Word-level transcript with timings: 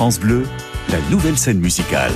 France 0.00 0.18
Bleu, 0.18 0.46
la 0.88 0.98
nouvelle 1.10 1.36
scène 1.36 1.60
musicale. 1.60 2.12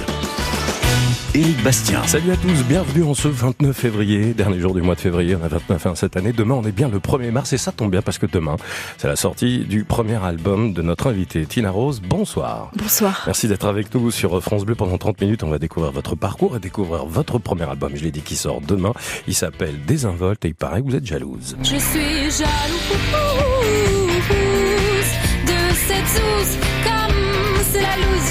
Éric 1.34 1.62
Bastien. 1.62 2.02
Salut 2.06 2.30
à 2.30 2.36
tous, 2.36 2.64
bienvenue 2.66 3.02
en 3.04 3.12
ce 3.12 3.28
29 3.28 3.76
février, 3.76 4.32
dernier 4.32 4.58
jour 4.58 4.72
du 4.72 4.80
mois 4.80 4.94
de 4.94 5.00
février, 5.00 5.36
on 5.36 5.44
a 5.44 5.48
29 5.48 5.86
ans 5.88 5.94
cette 5.94 6.16
année. 6.16 6.32
Demain, 6.32 6.54
on 6.54 6.62
est 6.64 6.72
bien 6.72 6.88
le 6.88 6.98
1er 6.98 7.30
mars 7.30 7.52
et 7.52 7.58
ça 7.58 7.72
tombe 7.72 7.90
bien 7.90 8.00
parce 8.00 8.16
que 8.16 8.24
demain, 8.24 8.56
c'est 8.96 9.06
la 9.06 9.16
sortie 9.16 9.66
du 9.66 9.84
premier 9.84 10.16
album 10.24 10.72
de 10.72 10.80
notre 10.80 11.08
invitée 11.10 11.44
Tina 11.44 11.70
Rose. 11.70 12.00
Bonsoir. 12.00 12.70
Bonsoir. 12.74 13.24
Merci 13.26 13.48
d'être 13.48 13.66
avec 13.66 13.94
nous 13.94 14.10
sur 14.10 14.42
France 14.42 14.64
Bleu 14.64 14.76
pendant 14.76 14.96
30 14.96 15.20
minutes. 15.20 15.42
On 15.42 15.50
va 15.50 15.58
découvrir 15.58 15.92
votre 15.92 16.16
parcours 16.16 16.56
et 16.56 16.60
découvrir 16.60 17.04
votre 17.04 17.38
premier 17.38 17.68
album. 17.68 17.92
Je 17.96 18.02
l'ai 18.02 18.12
dit 18.12 18.22
qui 18.22 18.36
sort 18.36 18.62
demain. 18.62 18.94
Il 19.28 19.34
s'appelle 19.34 19.84
Désinvolte 19.86 20.42
et 20.46 20.48
il 20.48 20.54
paraît 20.54 20.80
que 20.80 20.86
vous 20.86 20.96
êtes 20.96 21.04
jalouse. 21.04 21.54
Je 21.62 21.76
suis 21.76 22.30
jalouse 22.30 23.23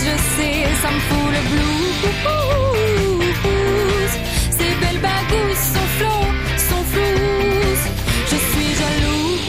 je 0.05 0.13
sais, 0.35 0.55
ça 0.81 0.89
me 0.91 0.99
fout 1.07 1.27
le 1.35 1.41
blues. 1.49 2.01
Ces 4.51 4.71
belles 4.81 5.01
bagouses 5.01 5.63
sont 5.73 5.87
flots, 5.97 6.31
sont 6.57 6.83
floues. 6.91 7.81
Je 8.31 8.37
suis 8.51 8.71
jalouse. 8.81 9.45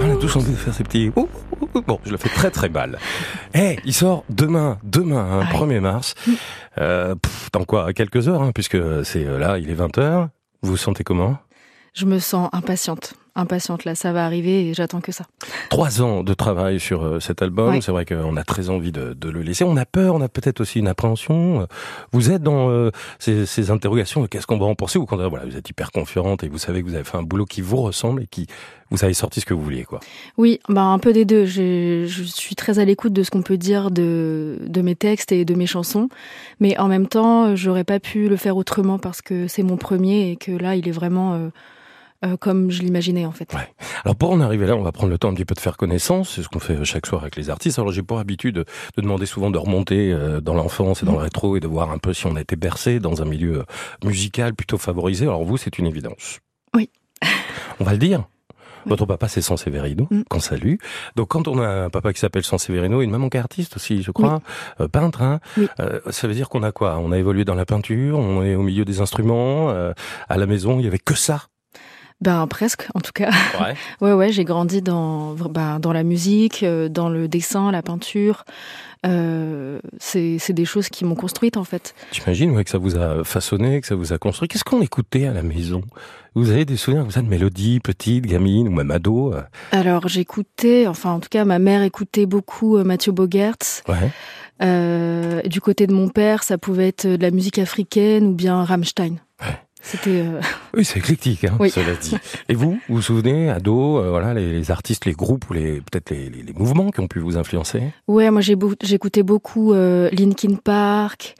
On 0.00 0.10
a 0.10 0.16
tous 0.16 0.36
envie 0.36 0.52
de 0.52 0.56
faire 0.56 0.74
ces 0.74 0.84
petits... 0.84 1.12
Bon, 1.86 2.00
je 2.04 2.10
le 2.10 2.16
fais 2.16 2.28
très 2.28 2.50
très 2.50 2.68
mal. 2.68 2.98
Eh, 3.54 3.78
il 3.84 3.94
sort 3.94 4.24
demain, 4.28 4.78
demain, 4.82 5.40
hein, 5.40 5.44
1er 5.52 5.80
mars. 5.80 6.14
Euh, 6.78 7.14
pff, 7.14 7.50
dans 7.52 7.64
quoi? 7.64 7.92
Quelques 7.92 8.28
heures, 8.28 8.42
hein, 8.42 8.50
puisque 8.52 8.78
c'est 9.04 9.24
euh, 9.24 9.38
là, 9.38 9.58
il 9.58 9.70
est 9.70 9.74
20h. 9.74 10.28
Vous 10.62 10.70
vous 10.72 10.76
sentez 10.76 11.04
comment? 11.04 11.38
Je 11.94 12.06
me 12.06 12.18
sens 12.18 12.48
impatiente. 12.52 13.14
Impatiente, 13.34 13.84
là, 13.84 13.94
ça 13.94 14.12
va 14.12 14.24
arriver 14.24 14.68
et 14.68 14.74
j'attends 14.74 15.00
que 15.00 15.12
ça. 15.12 15.24
Trois 15.68 16.02
ans 16.02 16.22
de 16.22 16.34
travail 16.34 16.80
sur 16.80 17.04
euh, 17.04 17.20
cet 17.20 17.42
album. 17.42 17.80
C'est 17.80 17.92
vrai 17.92 18.04
qu'on 18.04 18.36
a 18.36 18.44
très 18.44 18.70
envie 18.70 18.92
de, 18.92 19.14
de 19.14 19.28
le 19.28 19.42
laisser. 19.42 19.64
On 19.64 19.76
a 19.76 19.86
peur, 19.86 20.14
on 20.14 20.20
a 20.20 20.28
peut-être 20.28 20.60
aussi 20.60 20.78
une 20.80 20.88
appréhension. 20.88 21.66
Vous 22.12 22.30
êtes 22.30 22.42
dans 22.42 22.70
euh, 22.70 22.90
ces, 23.18 23.46
ces 23.46 23.70
interrogations 23.70 24.26
qu'est-ce 24.26 24.46
qu'on 24.46 24.58
va 24.58 24.66
en 24.66 24.74
penser 24.74 24.98
ou 24.98 25.06
quand 25.06 25.16
voilà, 25.28 25.44
vous 25.44 25.56
êtes 25.56 25.68
hyper 25.68 25.90
confiante 25.90 26.44
et 26.44 26.48
vous 26.48 26.58
savez 26.58 26.82
que 26.82 26.88
vous 26.88 26.94
avez 26.94 27.04
fait 27.04 27.18
un 27.18 27.22
boulot 27.22 27.44
qui 27.44 27.60
vous 27.60 27.76
ressemble 27.78 28.22
et 28.22 28.26
qui 28.26 28.46
vous 28.90 29.04
avez 29.04 29.14
sorti 29.14 29.40
ce 29.40 29.46
que 29.46 29.54
vous 29.54 29.62
vouliez, 29.62 29.84
quoi. 29.84 30.00
Oui, 30.36 30.58
bah 30.68 30.82
un 30.82 30.98
peu 30.98 31.12
des 31.12 31.24
deux. 31.24 31.44
Je, 31.44 32.06
je 32.06 32.22
suis 32.24 32.56
très 32.56 32.80
à 32.80 32.84
l'écoute 32.84 33.12
de 33.12 33.22
ce 33.22 33.30
qu'on 33.30 33.42
peut 33.42 33.56
dire 33.56 33.90
de, 33.92 34.58
de 34.66 34.82
mes 34.82 34.96
textes 34.96 35.30
et 35.30 35.44
de 35.44 35.54
mes 35.54 35.66
chansons, 35.66 36.08
mais 36.58 36.76
en 36.78 36.88
même 36.88 37.06
temps, 37.06 37.54
j'aurais 37.54 37.84
pas 37.84 38.00
pu 38.00 38.28
le 38.28 38.36
faire 38.36 38.56
autrement 38.56 38.98
parce 38.98 39.22
que 39.22 39.46
c'est 39.46 39.62
mon 39.62 39.76
premier 39.76 40.30
et 40.32 40.36
que 40.36 40.50
là, 40.50 40.74
il 40.74 40.88
est 40.88 40.92
vraiment 40.92 41.34
euh, 41.34 41.48
euh, 42.24 42.36
comme 42.36 42.70
je 42.70 42.82
l'imaginais 42.82 43.24
en 43.26 43.32
fait. 43.32 43.52
Ouais. 43.54 43.68
Alors 44.04 44.16
pour 44.16 44.30
en 44.30 44.40
arriver 44.40 44.66
là, 44.66 44.76
on 44.76 44.82
va 44.82 44.92
prendre 44.92 45.10
le 45.10 45.18
temps 45.18 45.28
un 45.30 45.34
petit 45.34 45.44
peu 45.44 45.54
de 45.54 45.60
faire 45.60 45.76
connaissance. 45.76 46.34
C'est 46.36 46.42
ce 46.42 46.48
qu'on 46.48 46.58
fait 46.60 46.82
chaque 46.84 47.06
soir 47.06 47.22
avec 47.22 47.36
les 47.36 47.50
artistes. 47.50 47.78
Alors 47.78 47.92
j'ai 47.92 48.02
pour 48.02 48.18
habitude 48.18 48.54
de, 48.56 48.64
de 48.96 49.02
demander 49.02 49.26
souvent 49.26 49.50
de 49.50 49.58
remonter 49.58 50.12
euh, 50.12 50.40
dans 50.40 50.54
l'enfance 50.54 51.02
et 51.02 51.06
dans 51.06 51.12
le 51.12 51.18
rétro 51.18 51.56
et 51.56 51.60
de 51.60 51.66
voir 51.68 51.90
un 51.90 51.98
peu 51.98 52.12
si 52.12 52.26
on 52.26 52.36
a 52.36 52.40
été 52.40 52.56
bercé 52.56 53.00
dans 53.00 53.22
un 53.22 53.24
milieu 53.24 53.60
euh, 53.60 53.64
musical 54.04 54.54
plutôt 54.54 54.78
favorisé. 54.78 55.24
Alors 55.26 55.44
vous, 55.44 55.56
c'est 55.56 55.78
une 55.78 55.86
évidence. 55.86 56.38
Oui. 56.74 56.90
On 57.80 57.84
va 57.84 57.92
le 57.92 57.98
dire. 57.98 58.24
Votre 58.86 59.04
papa, 59.04 59.28
c'est 59.28 59.42
Sanseverino, 59.42 60.06
Mm. 60.10 60.22
qu'on 60.30 60.40
salue. 60.40 60.76
Donc, 61.14 61.28
quand 61.28 61.48
on 61.48 61.58
a 61.60 61.68
un 61.68 61.90
papa 61.90 62.14
qui 62.14 62.18
s'appelle 62.18 62.44
Sanseverino, 62.44 63.02
une 63.02 63.10
maman 63.10 63.28
qui 63.28 63.36
est 63.36 63.40
artiste 63.40 63.76
aussi, 63.76 64.02
je 64.02 64.10
crois, 64.10 64.40
euh, 64.80 64.88
peintre, 64.88 65.20
hein, 65.20 65.38
Oui. 65.58 65.68
euh, 65.80 66.00
ça 66.08 66.26
veut 66.26 66.32
dire 66.32 66.48
qu'on 66.48 66.62
a 66.62 66.72
quoi? 66.72 66.96
On 66.96 67.12
a 67.12 67.18
évolué 67.18 67.44
dans 67.44 67.54
la 67.54 67.66
peinture, 67.66 68.18
on 68.18 68.42
est 68.42 68.54
au 68.54 68.62
milieu 68.62 68.86
des 68.86 69.02
instruments, 69.02 69.68
euh, 69.68 69.92
à 70.30 70.38
la 70.38 70.46
maison, 70.46 70.78
il 70.78 70.84
y 70.86 70.88
avait 70.88 70.98
que 70.98 71.14
ça? 71.14 71.48
Ben 72.20 72.46
presque, 72.46 72.86
en 72.94 73.00
tout 73.00 73.12
cas. 73.12 73.30
Ouais. 73.60 73.74
Ouais, 74.00 74.12
ouais, 74.12 74.32
j'ai 74.32 74.44
grandi 74.44 74.82
dans, 74.82 75.34
ben, 75.34 75.78
dans 75.78 75.92
la 75.92 76.02
musique, 76.02 76.62
euh, 76.62 76.88
dans 76.88 77.08
le 77.08 77.28
dessin, 77.28 77.70
la 77.70 77.82
peinture. 77.82 78.44
Euh, 79.06 79.80
c'est 79.98 80.36
c'est 80.38 80.52
des 80.52 80.66
choses 80.66 80.90
qui 80.90 81.06
m'ont 81.06 81.14
construite 81.14 81.56
en 81.56 81.64
fait. 81.64 81.94
J'imagine 82.12 82.50
ouais, 82.50 82.64
que 82.64 82.70
ça 82.70 82.76
vous 82.76 82.98
a 82.98 83.24
façonné, 83.24 83.80
que 83.80 83.86
ça 83.86 83.94
vous 83.94 84.12
a 84.12 84.18
construit. 84.18 84.46
Qu'est-ce 84.46 84.64
qu'on 84.64 84.82
écoutait 84.82 85.26
à 85.26 85.32
la 85.32 85.42
maison? 85.42 85.82
Vous 86.34 86.50
avez 86.50 86.66
des 86.66 86.76
souvenirs 86.76 87.02
comme 87.02 87.10
ça 87.10 87.22
de 87.22 87.28
mélodies, 87.28 87.80
petites, 87.80 88.26
gamines 88.26 88.68
ou 88.68 88.72
même 88.72 88.90
ados 88.90 89.34
euh? 89.34 89.40
Alors 89.72 90.08
j'écoutais, 90.08 90.86
enfin 90.86 91.12
en 91.12 91.20
tout 91.20 91.30
cas 91.30 91.46
ma 91.46 91.58
mère 91.58 91.82
écoutait 91.82 92.26
beaucoup 92.26 92.76
euh, 92.76 92.84
Mathieu 92.84 93.12
Bogertz. 93.12 93.82
Ouais. 93.88 94.10
Euh, 94.62 95.40
du 95.42 95.62
côté 95.62 95.86
de 95.86 95.94
mon 95.94 96.08
père, 96.08 96.42
ça 96.42 96.58
pouvait 96.58 96.88
être 96.88 97.06
de 97.06 97.22
la 97.22 97.30
musique 97.30 97.58
africaine 97.58 98.26
ou 98.26 98.32
bien 98.34 98.62
Rammstein. 98.64 99.16
C'était 99.82 100.20
euh, 100.20 100.40
Oui, 100.76 100.84
c'est 100.84 100.98
éclectique, 100.98 101.44
hein, 101.44 101.56
Oui. 101.58 101.70
cela 101.70 101.94
dit. 101.94 102.16
Et 102.48 102.54
vous, 102.54 102.78
vous 102.88 102.96
vous 102.96 103.02
souvenez, 103.02 103.50
ados, 103.50 104.04
euh, 104.04 104.10
voilà, 104.10 104.34
les, 104.34 104.52
les 104.52 104.70
artistes, 104.70 105.06
les 105.06 105.12
groupes 105.12 105.48
ou 105.50 105.54
les 105.54 105.80
peut-être 105.80 106.10
les, 106.10 106.28
les- 106.30 106.42
les 106.42 106.52
mouvements 106.52 106.90
qui 106.90 107.00
ont 107.00 107.08
pu 107.08 107.18
vous 107.18 107.36
influencer? 107.38 107.82
Ouais, 108.08 108.30
moi 108.30 108.40
j'écoutais 108.40 109.22
beaucoup 109.22 109.72
euh, 109.72 110.08
Linkin 110.12 110.56
Park, 110.62 111.34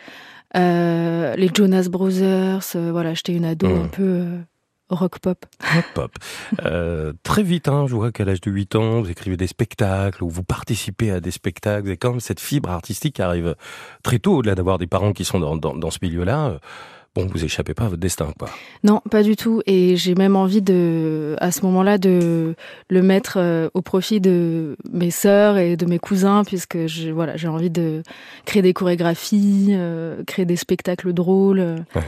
les 0.55 1.51
Jonas 1.55 1.89
Brothers. 1.91 2.61
voilà, 2.75 3.15
j'étais 3.15 3.35
une 3.35 3.45
ado 3.45 3.67
un 3.69 3.89
peu 3.89 4.03
euh, 4.03 4.39
rock 4.89 5.19
pop. 5.21 5.45
Hop. 5.97 6.13
Euh, 6.65 7.13
très 7.23 7.43
vite, 7.43 7.69
hein, 7.69 7.87
je 7.89 7.95
vois 7.95 8.11
qu'à 8.11 8.25
l'âge 8.25 8.41
de 8.41 8.51
8 8.51 8.75
ans, 8.77 9.01
vous 9.03 9.11
écrivez 9.11 9.37
des 9.37 9.47
spectacles 9.47 10.25
ou 10.25 10.29
vous 10.31 10.43
participez 10.43 11.11
à 11.13 11.21
des 11.21 11.31
spectacles. 11.31 11.87
Avez 11.87 11.97
quand 11.97 12.11
même 12.11 12.21
cette 12.21 12.41
fibre 12.41 12.71
artistique 12.71 13.21
arrive 13.21 13.55
très 14.03 14.19
tôt, 14.19 14.37
au-delà 14.39 14.55
d'avoir 14.55 14.79
des 14.79 14.87
parents 14.89 15.13
qui 15.13 15.25
sont 15.25 15.39
dans, 15.41 15.57
dans, 15.57 15.75
dans 15.77 15.91
ce 15.91 15.99
milieu-là. 16.03 16.59
Bon, 17.17 17.27
vous 17.27 17.45
échappez 17.45 17.75
pas 17.75 17.87
à 17.87 17.89
votre 17.89 18.01
destin, 18.01 18.33
quoi. 18.39 18.49
Non, 18.85 19.01
pas 19.11 19.25
du 19.25 19.35
tout. 19.35 19.63
Et 19.67 19.97
j'ai 19.97 20.15
même 20.15 20.37
envie 20.37 20.63
de, 20.63 21.35
à 21.41 21.51
ce 21.51 21.63
moment-là, 21.63 21.99
de 21.99 22.55
le 22.89 23.03
mettre 23.03 23.35
euh, 23.39 23.69
au 23.75 23.83
profit 23.83 24.21
de 24.21 24.77
mes 24.93 25.11
sœurs 25.11 25.59
et 25.59 25.77
de 25.77 25.87
mes 25.87 25.99
cousins, 25.99 26.45
puisque 26.45 26.87
je, 26.87 27.11
voilà, 27.11 27.37
j'ai 27.37 27.49
envie 27.49 27.71
de 27.71 28.05
créer 28.45 28.63
des 28.63 28.73
chorégraphies, 28.73 29.71
euh, 29.71 30.23
créer 30.25 30.45
des 30.45 30.55
spectacles 30.57 31.13
drôles, 31.13 31.59
euh, 31.59 31.77
Ouais. 31.97 32.03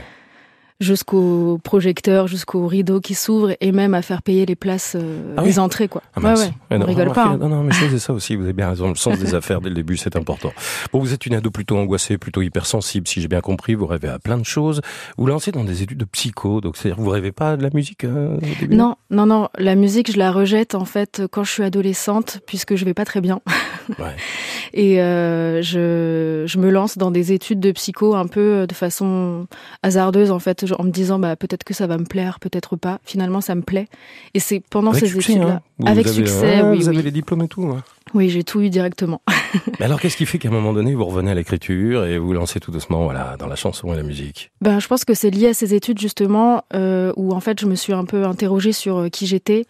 Jusqu'au 0.82 1.58
projecteur, 1.62 2.26
jusqu'au 2.26 2.66
rideau 2.66 3.00
qui 3.00 3.14
s'ouvre, 3.14 3.52
et 3.60 3.72
même 3.72 3.94
à 3.94 4.02
faire 4.02 4.22
payer 4.22 4.44
les 4.44 4.56
places, 4.56 4.96
euh, 5.00 5.34
Ah 5.36 5.42
les 5.42 5.52
oui 5.54 5.58
entrées, 5.58 5.88
quoi. 5.88 6.02
Ah, 6.16 6.34
ouais, 6.34 6.50
On 6.70 6.78
non, 6.78 6.86
rigole 6.86 7.12
pas. 7.12 7.26
hein. 7.26 7.38
Non, 7.38 7.48
non, 7.48 7.62
mais 7.62 7.72
c'est 7.72 7.98
ça 7.98 8.12
aussi, 8.12 8.36
vous 8.36 8.44
avez 8.44 8.52
bien 8.52 8.68
raison. 8.68 8.88
Le 8.88 8.94
sens 8.96 9.18
des 9.18 9.34
affaires 9.34 9.60
dès 9.60 9.68
le 9.68 9.74
début, 9.74 9.96
c'est 9.96 10.16
important. 10.16 10.52
Bon, 10.92 10.98
vous 11.00 11.12
êtes 11.14 11.24
une 11.26 11.34
ado 11.34 11.50
plutôt 11.50 11.76
angoissée, 11.78 12.18
plutôt 12.18 12.42
hypersensible, 12.42 13.06
si 13.08 13.20
j'ai 13.20 13.28
bien 13.28 13.40
compris. 13.40 13.74
Vous 13.74 13.86
rêvez 13.86 14.08
à 14.08 14.18
plein 14.18 14.36
de 14.38 14.44
choses. 14.44 14.80
Vous 15.16 15.26
lancez 15.26 15.52
dans 15.52 15.64
des 15.64 15.82
études 15.82 15.98
de 15.98 16.04
psycho, 16.04 16.60
donc 16.60 16.76
c'est-à-dire 16.76 17.02
vous 17.02 17.10
rêvez 17.10 17.32
pas 17.32 17.56
de 17.56 17.62
la 17.62 17.70
musique 17.72 18.04
euh, 18.04 18.36
au 18.36 18.60
début? 18.60 18.74
Non, 18.76 18.96
non, 19.10 19.26
non. 19.26 19.48
La 19.58 19.74
musique, 19.76 20.12
je 20.12 20.18
la 20.18 20.32
rejette 20.32 20.74
en 20.74 20.84
fait 20.84 21.22
quand 21.30 21.44
je 21.44 21.52
suis 21.52 21.62
adolescente, 21.62 22.40
puisque 22.46 22.74
je 22.76 22.84
vais 22.84 22.94
pas 22.94 23.04
très 23.04 23.20
bien. 23.20 23.40
Ouais. 23.98 24.14
Et 24.74 25.02
euh, 25.02 25.60
je, 25.60 26.44
je 26.46 26.58
me 26.58 26.70
lance 26.70 26.96
dans 26.96 27.10
des 27.10 27.32
études 27.32 27.58
de 27.58 27.72
psycho 27.72 28.14
un 28.14 28.28
peu 28.28 28.64
de 28.68 28.74
façon 28.74 29.48
hasardeuse 29.82 30.30
en 30.30 30.38
fait, 30.38 30.64
en 30.78 30.84
me 30.84 30.90
disant 30.90 31.18
bah 31.18 31.36
peut-être 31.36 31.64
que 31.64 31.74
ça 31.74 31.86
va 31.86 31.98
me 31.98 32.04
plaire, 32.04 32.38
peut-être 32.40 32.76
pas. 32.76 33.00
Finalement, 33.04 33.40
ça 33.40 33.54
me 33.54 33.62
plaît. 33.62 33.88
Et 34.34 34.40
c'est 34.40 34.60
pendant 34.70 34.90
Avec 34.92 35.04
ces 35.06 35.16
études-là. 35.16 35.62
hein. 35.80 35.84
Avec 35.86 36.06
avez- 36.06 36.14
succès, 36.14 36.60
ah, 36.62 36.70
oui, 36.70 36.78
Vous 36.78 36.88
avez 36.88 37.02
les 37.02 37.10
diplômes 37.10 37.42
et 37.42 37.48
tout. 37.48 37.64
hein. 37.64 37.82
Oui, 38.14 38.28
j'ai 38.28 38.44
tout 38.44 38.60
eu 38.60 38.68
directement. 38.68 39.22
Mais 39.80 39.86
alors, 39.86 39.98
qu'est-ce 40.00 40.16
qui 40.18 40.26
fait 40.26 40.38
qu'à 40.38 40.48
un 40.48 40.52
moment 40.52 40.72
donné, 40.72 40.94
vous 40.94 41.04
revenez 41.04 41.30
à 41.30 41.34
l'écriture 41.34 42.04
et 42.04 42.18
vous 42.18 42.32
lancez 42.34 42.60
tout 42.60 42.70
doucement, 42.70 43.04
voilà, 43.04 43.36
dans 43.38 43.46
la 43.46 43.56
chanson 43.56 43.92
et 43.92 43.96
la 43.96 44.02
musique? 44.02 44.50
Ben, 44.60 44.80
je 44.80 44.86
pense 44.88 45.04
que 45.04 45.14
c'est 45.14 45.30
lié 45.30 45.48
à 45.48 45.54
ces 45.54 45.72
études 45.74 45.98
justement 45.98 46.62
euh, 46.74 47.12
où 47.16 47.32
en 47.32 47.40
fait 47.40 47.58
je 47.60 47.66
me 47.66 47.74
suis 47.74 47.92
un 47.94 48.04
peu 48.04 48.24
interrogée 48.24 48.72
sur 48.72 48.98
euh, 48.98 49.08
qui 49.08 49.26
j'étais. 49.26 49.64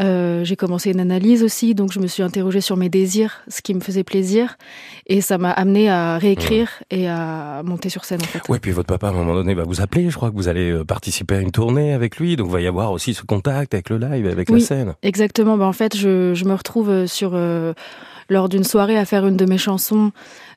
Euh, 0.00 0.44
j'ai 0.44 0.54
commencé 0.54 0.90
une 0.92 1.00
analyse 1.00 1.42
aussi, 1.42 1.74
donc 1.74 1.92
je 1.92 1.98
me 1.98 2.06
suis 2.06 2.22
interrogée 2.22 2.60
sur 2.60 2.76
mes 2.76 2.88
désirs, 2.88 3.40
ce 3.48 3.60
qui 3.62 3.74
me 3.74 3.80
faisait 3.80 4.04
plaisir, 4.04 4.56
et 5.06 5.20
ça 5.20 5.38
m'a 5.38 5.50
amené 5.50 5.90
à 5.90 6.18
réécrire 6.18 6.70
et 6.90 7.08
à 7.08 7.62
monter 7.64 7.88
sur 7.88 8.04
scène 8.04 8.20
en 8.22 8.26
fait. 8.26 8.48
Ouais, 8.48 8.60
puis 8.60 8.70
votre 8.70 8.86
papa, 8.86 9.08
à 9.08 9.10
un 9.10 9.14
moment 9.14 9.34
donné, 9.34 9.54
va 9.54 9.64
vous 9.64 9.80
appeler. 9.80 10.08
Je 10.08 10.14
crois 10.16 10.30
que 10.30 10.36
vous 10.36 10.48
allez 10.48 10.70
euh, 10.70 10.84
participer 10.84 11.34
à 11.36 11.40
une 11.40 11.50
tournée 11.50 11.92
avec 11.92 12.18
lui, 12.18 12.36
donc 12.36 12.46
il 12.48 12.52
va 12.52 12.60
y 12.60 12.66
avoir 12.68 12.92
aussi 12.92 13.12
ce 13.14 13.22
contact 13.22 13.74
avec 13.74 13.90
le 13.90 13.98
live, 13.98 14.26
avec 14.26 14.48
la 14.48 14.54
Oui. 14.54 14.60
scène. 14.62 14.94
Exactement. 15.02 15.56
Ben, 15.58 15.66
en 15.66 15.72
fait, 15.72 15.96
je, 15.96 16.32
je 16.34 16.44
me 16.44 16.54
retrouve 16.54 16.90
euh, 16.90 17.06
sur 17.08 17.32
euh, 17.34 17.72
lors 18.28 18.48
d'une 18.48 18.64
soirée 18.64 18.96
à 18.98 19.04
faire 19.04 19.26
une 19.26 19.36
de 19.36 19.46
mes 19.46 19.58
chansons 19.58 20.12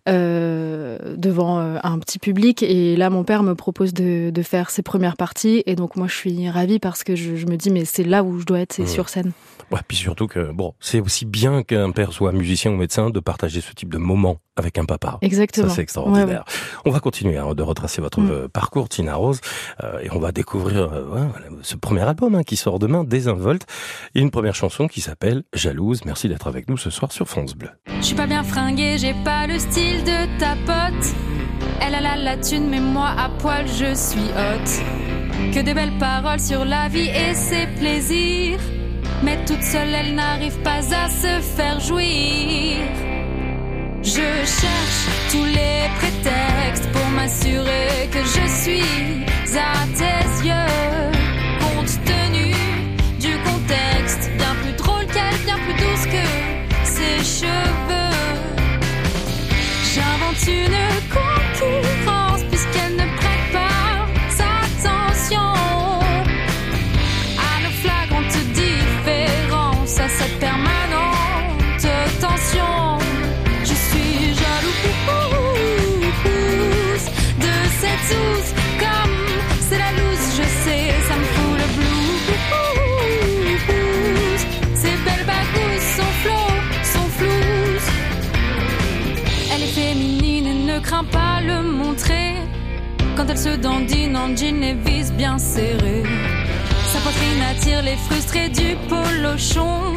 euh, 0.09 1.15
devant 1.17 1.59
euh, 1.59 1.77
un 1.83 1.99
petit 1.99 2.19
public, 2.19 2.63
et 2.63 2.95
là, 2.95 3.09
mon 3.09 3.23
père 3.23 3.43
me 3.43 3.55
propose 3.55 3.93
de, 3.93 4.29
de 4.31 4.41
faire 4.41 4.69
ses 4.69 4.81
premières 4.81 5.17
parties, 5.17 5.63
et 5.65 5.75
donc 5.75 5.95
moi, 5.95 6.07
je 6.07 6.15
suis 6.15 6.49
ravie 6.49 6.79
parce 6.79 7.03
que 7.03 7.15
je, 7.15 7.35
je 7.35 7.45
me 7.45 7.55
dis, 7.57 7.69
mais 7.69 7.85
c'est 7.85 8.03
là 8.03 8.23
où 8.23 8.39
je 8.39 8.45
dois 8.45 8.59
être, 8.59 8.73
c'est 8.73 8.83
Mmh. 8.83 8.87
sur 8.87 9.09
scène. 9.09 9.31
Ouais, 9.71 9.79
puis 9.87 9.95
surtout 9.97 10.27
que, 10.27 10.51
bon, 10.51 10.73
c'est 10.79 10.99
aussi 10.99 11.25
bien 11.25 11.63
qu'un 11.63 11.91
père 11.91 12.11
soit 12.13 12.31
musicien 12.31 12.71
ou 12.71 12.75
médecin 12.75 13.09
de 13.09 13.19
partager 13.19 13.61
ce 13.61 13.71
type 13.73 13.91
de 13.91 13.97
moment 13.97 14.37
avec 14.57 14.77
un 14.77 14.85
papa. 14.85 15.17
Exactement. 15.21 15.69
Ça, 15.69 15.75
c'est 15.75 15.81
extraordinaire. 15.81 16.27
Ouais, 16.27 16.33
ouais. 16.35 16.41
On 16.85 16.91
va 16.91 16.99
continuer 16.99 17.37
hein, 17.37 17.53
de 17.55 17.63
retracer 17.63 18.01
votre 18.01 18.19
Mm. 18.21 18.29
euh, 18.31 18.47
parcours, 18.49 18.89
Tina 18.89 19.15
Rose, 19.15 19.39
euh, 19.83 19.99
et 20.03 20.11
on 20.11 20.19
va 20.19 20.31
découvrir 20.33 20.91
euh, 20.91 21.05
ouais, 21.09 21.27
ce 21.61 21.75
premier 21.77 22.01
album 22.01 22.35
hein, 22.35 22.43
qui 22.43 22.57
sort 22.57 22.79
demain, 22.79 23.03
Désinvolte, 23.05 23.65
et 24.13 24.19
une 24.19 24.29
première 24.31 24.55
chanson 24.55 24.87
qui 24.87 24.99
s'appelle 25.01 25.43
Jalouse. 25.53 26.01
Merci 26.05 26.27
d'être 26.27 26.47
avec 26.47 26.69
nous 26.69 26.77
ce 26.77 26.89
soir 26.89 27.11
sur 27.13 27.27
France 27.29 27.55
Bleu. 27.55 27.69
Je 27.99 28.01
suis 28.05 28.15
pas 28.15 28.27
bien 28.27 28.43
fringuée, 28.43 28.97
j'ai 28.97 29.15
pas 29.23 29.47
le 29.47 29.57
style 29.57 30.03
de 30.03 30.39
ta 30.39 30.55
pote. 30.65 31.07
Elle 31.81 31.95
a 31.95 32.01
la 32.01 32.15
la 32.17 32.37
thune, 32.37 32.67
mais 32.69 32.79
moi 32.81 33.07
à 33.17 33.29
poil 33.39 33.65
je 33.67 33.95
suis 33.95 34.19
haute. 34.19 35.53
Que 35.53 35.61
des 35.61 35.73
belles 35.73 35.97
paroles 35.97 36.39
sur 36.39 36.65
la 36.65 36.87
vie 36.89 37.07
et 37.09 37.33
ses 37.33 37.67
plaisirs. 37.79 38.59
Mais 39.23 39.37
toute 39.45 39.63
seule, 39.63 39.93
elle 39.93 40.15
n'arrive 40.15 40.57
pas 40.61 40.79
à 40.79 41.09
se 41.09 41.41
faire 41.55 41.79
jouir. 41.79 42.77
Je 44.01 44.29
cherche 44.45 45.03
tous 45.31 45.45
les 45.45 45.87
prétextes 45.99 46.91
pour 46.91 47.07
m'assurer 47.11 48.09
que 48.11 48.19
je 48.19 48.47
suis 48.61 49.25
à 49.55 49.85
tes 49.99 50.47
yeux. 50.47 50.71
Compte 51.59 51.93
tenu 52.03 52.53
du 53.19 53.33
contexte, 53.43 54.31
bien 54.37 54.55
plus 54.63 54.73
drôle 54.73 55.05
qu'elle, 55.05 55.39
bien 55.45 55.57
plus 55.65 55.73
douce 55.73 56.05
que 56.07 56.25
ses 56.83 57.45
cheveux. 57.45 58.17
J'invente 59.93 60.47
une 60.47 60.79
concurrence 61.13 62.20
craint 90.81 91.03
pas 91.03 91.41
le 91.41 91.61
montrer. 91.61 92.35
Quand 93.15 93.25
elle 93.29 93.37
se 93.37 93.55
dandine 93.55 94.15
en 94.17 94.35
jean 94.35 94.63
et 94.63 94.73
vise 94.73 95.11
bien 95.13 95.37
serré. 95.37 96.03
Sa 96.91 96.99
poitrine 96.99 97.41
attire 97.49 97.81
les 97.83 97.97
frustrés 98.07 98.49
du 98.49 98.75
polochon. 98.89 99.95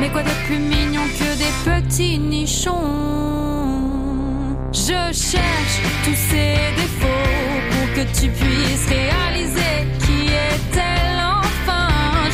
Mais 0.00 0.08
quoi 0.10 0.22
de 0.22 0.34
plus 0.46 0.58
mignon 0.58 1.06
que 1.18 1.30
des 1.42 1.54
petits 1.68 2.18
nichons? 2.18 2.72
Je 4.72 5.00
cherche 5.12 5.76
tous 6.04 6.18
ces 6.30 6.54
défauts 6.76 7.60
pour 7.70 7.86
que 7.94 8.02
tu 8.18 8.28
puisses 8.30 8.86
réaliser 8.88 9.74
qui 10.04 10.26
est-elle 10.26 11.20
enfin. 11.42 11.88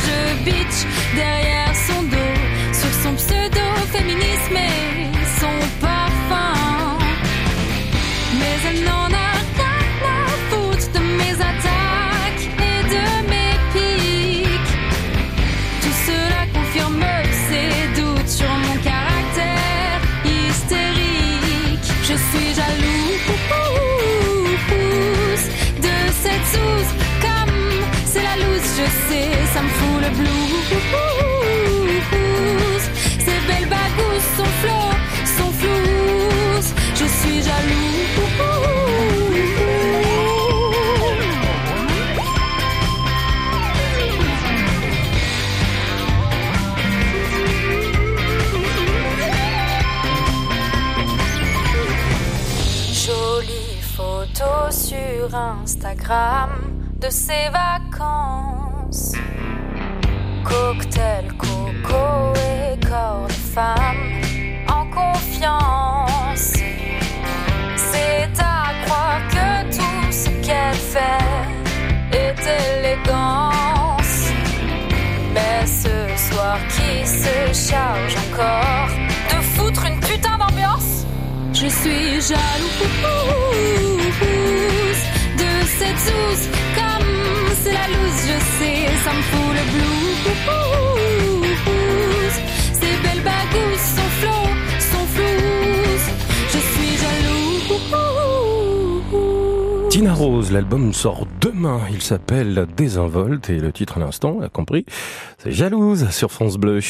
Je 0.05 0.43
bitch 0.43 0.85
derrière 1.15 1.73
son 1.87 2.03
dos, 2.03 2.37
sur 2.73 2.93
son 3.03 3.13
pseudo-féminisme 3.15 4.57
ça 29.55 29.61
me 29.61 29.69
fout 29.69 30.01
le 30.01 30.09
blues. 30.17 30.35
Ces 33.25 33.39
belles 33.47 33.69
bagouses, 33.69 34.27
son 34.35 34.49
flow, 34.61 34.87
son 35.37 35.49
flouze, 35.59 36.69
je 36.99 37.05
suis 37.05 37.41
jaloux. 37.41 37.93
Jolie 53.05 53.79
photo 53.95 54.51
sur 54.71 55.33
Instagram 55.33 56.49
de 56.99 57.09
ses 57.09 57.49
vacances. 57.51 59.13
Cocktail, 60.45 61.25
coco 61.37 62.33
et 62.35 62.79
corps 62.85 63.27
de 63.27 63.33
femme 63.33 64.11
en 64.69 64.85
confiance. 64.85 66.53
C'est 67.75 68.29
à 68.39 68.71
croire 68.85 69.21
que 69.29 69.75
tout 69.75 70.11
ce 70.11 70.29
qu'elle 70.45 70.75
fait 70.93 71.25
est 72.11 72.39
élégance. 72.61 74.29
Mais 75.33 75.65
ce 75.65 75.95
soir, 76.29 76.57
qui 76.69 77.05
se 77.07 77.69
charge 77.69 78.15
encore 78.27 78.89
de 79.31 79.41
foutre 79.55 79.85
une 79.85 79.99
putain 79.99 80.37
d'ambiance? 80.37 81.05
Je 81.53 81.67
suis 81.67 82.21
jaloux 82.21 82.75
de 85.37 85.51
cette 85.77 85.99
zouze, 86.07 86.49
c'est 87.65 87.73
la 87.73 87.87
loose, 87.87 88.21
je 88.21 88.37
sais, 88.59 88.85
ça 89.03 89.11
me 89.11 89.23
fout 89.23 89.51
le 89.57 89.63
blues. 89.73 90.21
Ces 92.73 92.93
belles 93.01 93.23
bagouses, 93.23 93.87
son 93.95 94.09
flow, 94.19 94.43
son 94.79 95.03
flouze, 95.15 96.07
je 96.53 96.59
suis 96.59 96.93
jaloux. 97.03 97.55
Tina 99.89 100.13
Rose, 100.13 100.51
l'album 100.51 100.93
sort 100.93 101.25
demain. 101.41 101.81
Il 101.91 102.03
s'appelle 102.03 102.67
Désinvolte 102.77 103.49
et 103.49 103.57
le 103.57 103.71
titre 103.71 103.97
à 103.97 103.99
l'instant, 103.99 104.35
on 104.37 104.43
a 104.43 104.49
compris, 104.49 104.85
c'est 105.41 105.51
Jalouse 105.51 106.11
sur 106.11 106.31
France 106.31 106.57
Bleu. 106.57 106.81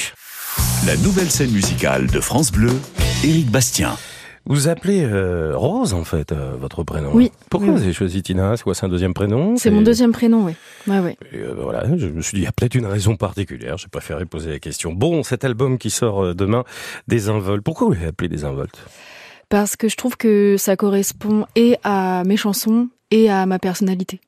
La 0.85 0.97
nouvelle 0.97 1.31
scène 1.31 1.51
musicale 1.51 2.07
de 2.07 2.19
France 2.19 2.51
Bleu, 2.51 2.73
Éric 3.23 3.49
Bastien. 3.49 3.95
Vous 4.47 4.67
appelez 4.67 5.03
euh, 5.03 5.53
Rose 5.55 5.93
en 5.93 6.03
fait, 6.03 6.31
euh, 6.31 6.53
votre 6.59 6.83
prénom. 6.83 7.09
Oui. 7.13 7.31
Pourquoi 7.49 7.69
Oui, 7.69 7.75
vous 7.75 7.81
avez 7.83 7.93
choisi 7.93 8.21
Tina? 8.21 8.55
C'est 8.57 8.63
quoi, 8.63 8.75
c'est 8.75 8.85
un 8.85 8.89
deuxième 8.89 9.13
prénom? 9.15 9.55
C'est 9.57 9.71
mon 9.71 9.81
deuxième 9.81 10.11
prénom, 10.11 10.45
oui. 10.45 10.53
Ouais, 10.87 10.99
ouais. 10.99 11.17
Et, 11.31 11.37
euh, 11.39 11.55
voilà, 11.59 11.85
je 11.97 12.05
me 12.07 12.21
suis 12.21 12.35
dit, 12.35 12.41
il 12.41 12.43
y 12.45 12.47
a 12.47 12.51
peut-être 12.51 12.75
une 12.75 12.85
raison 12.85 13.15
particulière. 13.15 13.77
J'ai 13.77 13.87
préféré 13.87 14.25
poser 14.25 14.51
la 14.51 14.59
question. 14.59 14.93
Bon, 14.93 15.23
cet 15.23 15.43
album 15.43 15.79
qui 15.79 15.89
sort 15.89 16.35
demain, 16.35 16.63
Désinvolte. 17.07 17.63
Pourquoi 17.63 17.87
vous 17.87 17.93
l'avez 17.93 18.05
appelé 18.07 18.29
Désinvolte 18.29 18.77
Parce 19.49 19.75
que 19.75 19.89
je 19.89 19.95
trouve 19.97 20.15
que 20.15 20.57
ça 20.59 20.75
correspond 20.75 21.47
et 21.55 21.77
à 21.83 22.23
mes 22.25 22.37
chansons 22.37 22.89
et 23.09 23.31
à 23.31 23.47
ma 23.47 23.57
personnalité. 23.57 24.19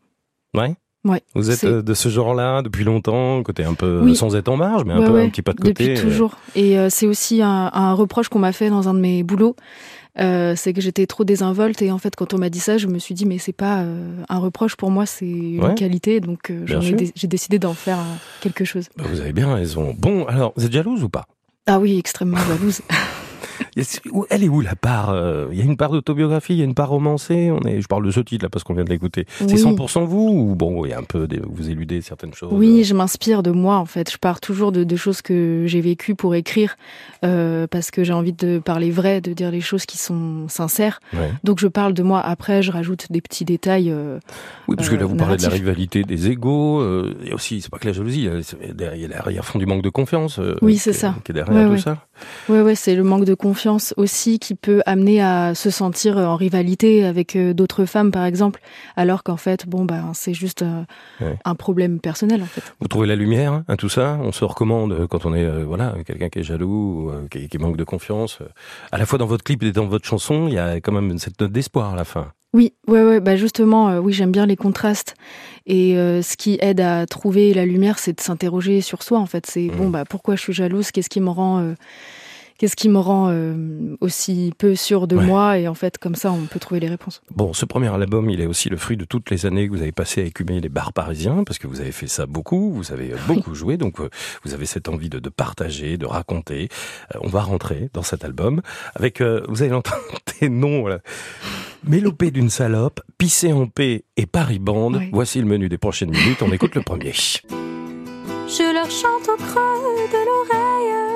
Ouais. 0.55 0.73
Ouais. 1.05 1.21
Vous 1.35 1.51
êtes 1.51 1.63
de 1.63 1.93
ce 1.93 2.09
genre-là 2.09 2.63
depuis 2.63 2.83
longtemps, 2.83 3.41
côté 3.43 3.63
un 3.63 3.75
peu 3.75 4.01
Oui. 4.03 4.15
sans 4.15 4.35
être 4.35 4.49
en 4.49 4.57
marge, 4.57 4.83
mais 4.83 4.93
un 4.93 4.99
Ouais, 4.99 5.05
peu 5.05 5.11
ouais, 5.13 5.25
un 5.25 5.29
petit 5.29 5.41
pas 5.43 5.53
de 5.53 5.61
côté. 5.61 5.89
Depuis 5.89 6.01
toujours. 6.01 6.35
Et 6.55 6.77
euh, 6.77 6.89
c'est 6.89 7.05
aussi 7.07 7.41
un, 7.41 7.69
un 7.71 7.93
reproche 7.93 8.27
qu'on 8.29 8.39
m'a 8.39 8.51
fait 8.51 8.69
dans 8.69 8.89
un 8.89 8.93
de 8.93 8.99
mes 8.99 9.23
boulots. 9.23 9.55
Euh, 10.19 10.55
c'est 10.55 10.73
que 10.73 10.81
j'étais 10.81 11.05
trop 11.05 11.23
désinvolte 11.23 11.79
et 11.83 11.91
en 11.91 11.99
fait 11.99 12.15
quand 12.15 12.33
on 12.33 12.39
m'a 12.39 12.49
dit 12.49 12.59
ça 12.59 12.79
je 12.79 12.87
me 12.87 12.97
suis 12.97 13.13
dit 13.13 13.27
mais 13.27 13.37
c'est 13.37 13.53
pas 13.53 13.81
euh, 13.83 14.23
un 14.29 14.39
reproche 14.39 14.75
pour 14.75 14.89
moi 14.89 15.05
c'est 15.05 15.27
une 15.27 15.63
Ouais. 15.63 15.75
qualité 15.75 16.19
donc 16.21 16.49
euh, 16.49 16.65
dé- 16.65 17.11
j'ai 17.15 17.27
décidé 17.27 17.59
d'en 17.59 17.75
faire 17.75 17.99
quelque 18.41 18.65
chose 18.65 18.87
bah, 18.97 19.03
vous 19.11 19.21
avez 19.21 19.31
bien 19.31 19.53
raison. 19.53 19.93
Bon, 19.95 20.25
alors, 20.25 20.53
vous 20.57 20.65
êtes 20.65 20.71
jalouse 20.71 21.03
ou 21.03 21.09
pas? 21.09 21.25
Ah 21.67 21.79
oui 21.79 21.99
extrêmement 21.99 22.37
jalouse 22.47 22.81
Elle 24.29 24.43
est 24.43 24.49
où 24.49 24.61
la 24.61 24.75
part 24.75 25.09
euh, 25.09 25.47
Il 25.51 25.57
y 25.57 25.61
a 25.61 25.65
une 25.65 25.77
part 25.77 25.91
d'autobiographie, 25.91 26.53
il 26.53 26.59
y 26.59 26.61
a 26.61 26.65
une 26.65 26.73
part 26.73 26.89
romancée. 26.89 27.51
On 27.51 27.61
est, 27.67 27.81
je 27.81 27.87
parle 27.87 28.05
de 28.05 28.11
ce 28.11 28.19
titre 28.19 28.45
là 28.45 28.49
parce 28.49 28.63
qu'on 28.63 28.73
vient 28.73 28.83
de 28.83 28.89
l'écouter. 28.89 29.25
C'est 29.39 29.45
Oui. 29.63 29.73
100% 29.75 30.05
vous 30.05 30.27
ou 30.29 30.55
bon, 30.55 30.85
il 30.85 30.89
y 30.89 30.93
a 30.93 30.99
un 30.99 31.03
peu, 31.03 31.27
des- 31.27 31.39
vous 31.45 31.69
éludez 31.69 32.01
certaines 32.01 32.33
choses. 32.33 32.49
Oui, 32.51 32.83
je 32.83 32.93
m'inspire 32.93 33.43
de 33.43 33.51
moi 33.51 33.77
en 33.77 33.85
fait. 33.85 34.11
Je 34.11 34.17
pars 34.17 34.39
toujours 34.39 34.71
de, 34.71 34.83
de 34.83 34.95
choses 34.95 35.21
que 35.21 35.63
j'ai 35.67 35.81
vécues 35.81 36.15
pour 36.15 36.35
écrire 36.35 36.75
euh, 37.23 37.67
parce 37.67 37.91
que 37.91 38.03
j'ai 38.03 38.13
envie 38.13 38.33
de 38.33 38.59
parler 38.59 38.89
vrai, 38.91 39.21
de 39.21 39.33
dire 39.33 39.51
les 39.51 39.61
choses 39.61 39.85
qui 39.85 39.97
sont 39.97 40.47
sincères. 40.47 40.99
Ouais. 41.13 41.31
Donc 41.43 41.59
je 41.59 41.67
parle 41.67 41.93
de 41.93 42.03
moi. 42.03 42.19
Après, 42.21 42.61
je 42.61 42.71
rajoute 42.71 43.11
des 43.11 43.21
petits 43.21 43.45
détails. 43.45 43.91
euh, 43.91 44.19
Oui, 44.67 44.75
parce 44.75 44.89
que 44.89 44.95
là, 44.95 45.03
euh, 45.03 45.05
vous 45.05 45.15
parlez 45.15 45.37
de 45.37 45.43
la 45.43 45.49
rivalité 45.49 46.03
des 46.03 46.29
égaux. 46.29 46.79
Euh, 46.81 47.15
et 47.23 47.33
aussi, 47.33 47.61
c'est 47.61 47.69
pas 47.71 47.77
que 47.77 47.87
la 47.87 47.93
jalousie, 47.93 48.27
il 48.27 48.81
y 48.81 49.05
a- 49.05 49.07
l'arrière-fond 49.07 49.59
du 49.59 49.65
manque 49.65 49.83
de 49.83 49.89
confiance. 49.89 50.39
euh, 50.39 50.55
Oui, 50.61 50.77
c'est 50.77 50.93
ça. 50.93 51.15
Qui 51.23 51.31
est 51.31 51.35
derrière 51.35 51.55
Ouais, 51.55 51.65
tout 51.65 51.71
ouais. 51.73 51.77
ça. 51.77 52.05
Ouais, 52.49 52.61
ouais, 52.61 52.75
c'est 52.75 52.95
le 52.95 53.03
manque 53.03 53.25
de 53.25 53.33
confiance 53.35 53.66
aussi 53.97 54.39
qui 54.39 54.55
peut 54.55 54.81
amener 54.85 55.21
à 55.21 55.53
se 55.55 55.69
sentir 55.69 56.17
en 56.17 56.35
rivalité 56.35 57.05
avec 57.05 57.35
euh, 57.35 57.53
d'autres 57.53 57.85
femmes, 57.85 58.11
par 58.11 58.25
exemple, 58.25 58.61
alors 58.95 59.23
qu'en 59.23 59.37
fait, 59.37 59.67
bon, 59.67 59.85
ben, 59.85 60.11
c'est 60.13 60.33
juste 60.33 60.61
euh, 60.61 60.83
Ouais. 61.21 61.37
un 61.45 61.55
problème 61.55 61.99
personnel, 61.99 62.41
en 62.41 62.45
fait. 62.45 62.61
Vous 62.79 62.87
trouvez 62.87 63.07
la 63.07 63.15
lumière, 63.15 63.63
hein, 63.67 63.75
tout 63.77 63.89
ça? 63.89 64.17
On 64.21 64.31
se 64.31 64.45
recommande 64.45 64.91
euh, 64.93 65.07
quand 65.07 65.25
on 65.25 65.33
est 65.33 65.43
euh, 65.45 65.63
voilà 65.65 65.95
quelqu'un 66.05 66.29
qui 66.29 66.39
est 66.39 66.43
jaloux, 66.43 67.07
ou, 67.07 67.09
euh, 67.09 67.27
qui, 67.29 67.47
qui 67.49 67.57
manque 67.57 67.77
de 67.77 67.83
confiance. 67.83 68.39
euh. 68.41 68.45
À 68.91 68.97
la 68.97 69.05
fois 69.05 69.17
dans 69.19 69.25
votre 69.25 69.43
clip 69.43 69.63
et 69.63 69.71
dans 69.71 69.87
votre 69.87 70.05
chanson, 70.05 70.47
il 70.47 70.53
y 70.53 70.59
a 70.59 70.75
quand 70.75 70.91
même 70.91 71.17
cette 71.17 71.39
note 71.41 71.51
d'espoir 71.51 71.93
à 71.93 71.95
la 71.95 72.03
fin. 72.05 72.31
Oui, 72.53 72.73
ouais, 72.87 73.03
ouais, 73.03 73.19
bah 73.19 73.35
justement, 73.35 73.89
euh, 73.89 73.99
oui, 73.99 74.13
j'aime 74.13 74.31
bien 74.31 74.45
les 74.45 74.55
contrastes. 74.55 75.15
Et 75.65 75.97
euh, 75.97 76.21
ce 76.21 76.37
qui 76.37 76.57
aide 76.61 76.79
à 76.79 77.05
trouver 77.05 77.53
la 77.53 77.65
lumière, 77.65 77.99
c'est 77.99 78.13
de 78.13 78.21
s'interroger 78.21 78.81
sur 78.81 79.03
soi, 79.03 79.19
en 79.19 79.25
fait. 79.25 79.45
C'est 79.45 79.67
bon, 79.67 79.89
bah 79.89 80.05
pourquoi 80.09 80.35
je 80.35 80.41
suis 80.41 80.53
jalouse? 80.53 80.91
Qu'est-ce 80.91 81.09
qui 81.09 81.19
me 81.19 81.29
rend, 81.29 81.59
euh, 81.59 81.73
Qu'est-ce 82.57 82.75
qui 82.75 82.89
me 82.89 82.97
rend 82.97 83.29
euh, 83.29 83.95
aussi 84.01 84.51
peu 84.57 84.75
sûr 84.75 85.07
de 85.07 85.15
Ouais. 85.15 85.25
moi 85.25 85.59
Et 85.59 85.67
en 85.67 85.73
fait, 85.75 85.97
comme 85.97 86.15
ça, 86.15 86.31
on 86.31 86.45
peut 86.45 86.59
trouver 86.59 86.79
les 86.79 86.87
réponses. 86.89 87.21
Bon, 87.29 87.53
ce 87.53 87.65
premier 87.65 87.87
album, 87.93 88.29
il 88.29 88.41
est 88.41 88.45
aussi 88.47 88.69
le 88.69 88.77
fruit 88.77 88.97
de 88.97 89.05
toutes 89.05 89.29
les 89.29 89.45
années 89.45 89.67
que 89.67 89.71
vous 89.73 89.81
avez 89.81 89.91
passées 89.91 90.21
à 90.21 90.25
écumer 90.25 90.59
les 90.59 90.69
bars 90.69 90.91
parisiens, 90.93 91.43
parce 91.43 91.59
que 91.59 91.67
vous 91.67 91.81
avez 91.81 91.91
fait 91.91 92.07
ça 92.07 92.25
beaucoup, 92.25 92.71
vous 92.71 92.91
avez 92.91 93.13
euh, 93.13 93.17
beaucoup 93.27 93.53
joué, 93.53 93.77
donc 93.77 93.99
euh, 93.99 94.09
vous 94.43 94.53
avez 94.55 94.65
cette 94.65 94.89
envie 94.89 95.09
de, 95.09 95.19
de 95.19 95.29
partager, 95.29 95.97
de 95.97 96.05
raconter. 96.07 96.69
Euh, 97.15 97.19
on 97.21 97.27
va 97.29 97.41
rentrer 97.41 97.89
dans 97.93 98.03
cet 98.03 98.23
album 98.25 98.61
avec, 98.95 99.21
vous 99.21 99.61
allez 99.61 99.71
l'entendre, 99.71 100.01
des 100.41 100.49
noms, 100.49 100.81
voilà. 100.81 100.99
Mélopée 101.83 102.31
d'une 102.31 102.49
salope, 102.49 103.01
Pissé 103.17 103.53
en 103.53 103.67
paix 103.67 104.03
et 104.17 104.25
Paris 104.25 104.59
Band. 104.59 104.93
Oui. 104.95 105.09
Voici 105.13 105.39
le 105.39 105.45
menu 105.45 105.69
des 105.69 105.77
prochaines 105.77 106.09
minutes, 106.09 106.41
on 106.41 106.51
écoute 106.51 106.73
le 106.75 106.81
premier. 106.83 107.13
Je 107.13 108.73
leur 108.73 108.89
chante 108.89 109.27
au 109.29 109.35
creux 109.37 110.07
de 110.11 110.25
l'oreille 110.25 111.06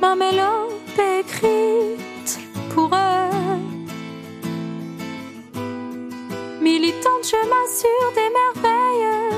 ma 0.00 0.14
mélopée 0.14 1.20
écrite 1.20 2.38
pour 2.74 2.88
eux. 2.88 3.58
Militante, 6.60 7.24
je 7.24 7.40
m'assure 7.52 8.12
des 8.14 8.30
merveilles, 8.40 9.34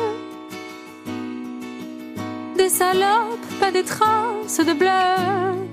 des 2.56 2.68
salopes, 2.68 3.46
pas 3.60 3.70
des 3.70 3.84
traces 3.84 4.60
de 4.60 4.72
bleu. 4.72 5.71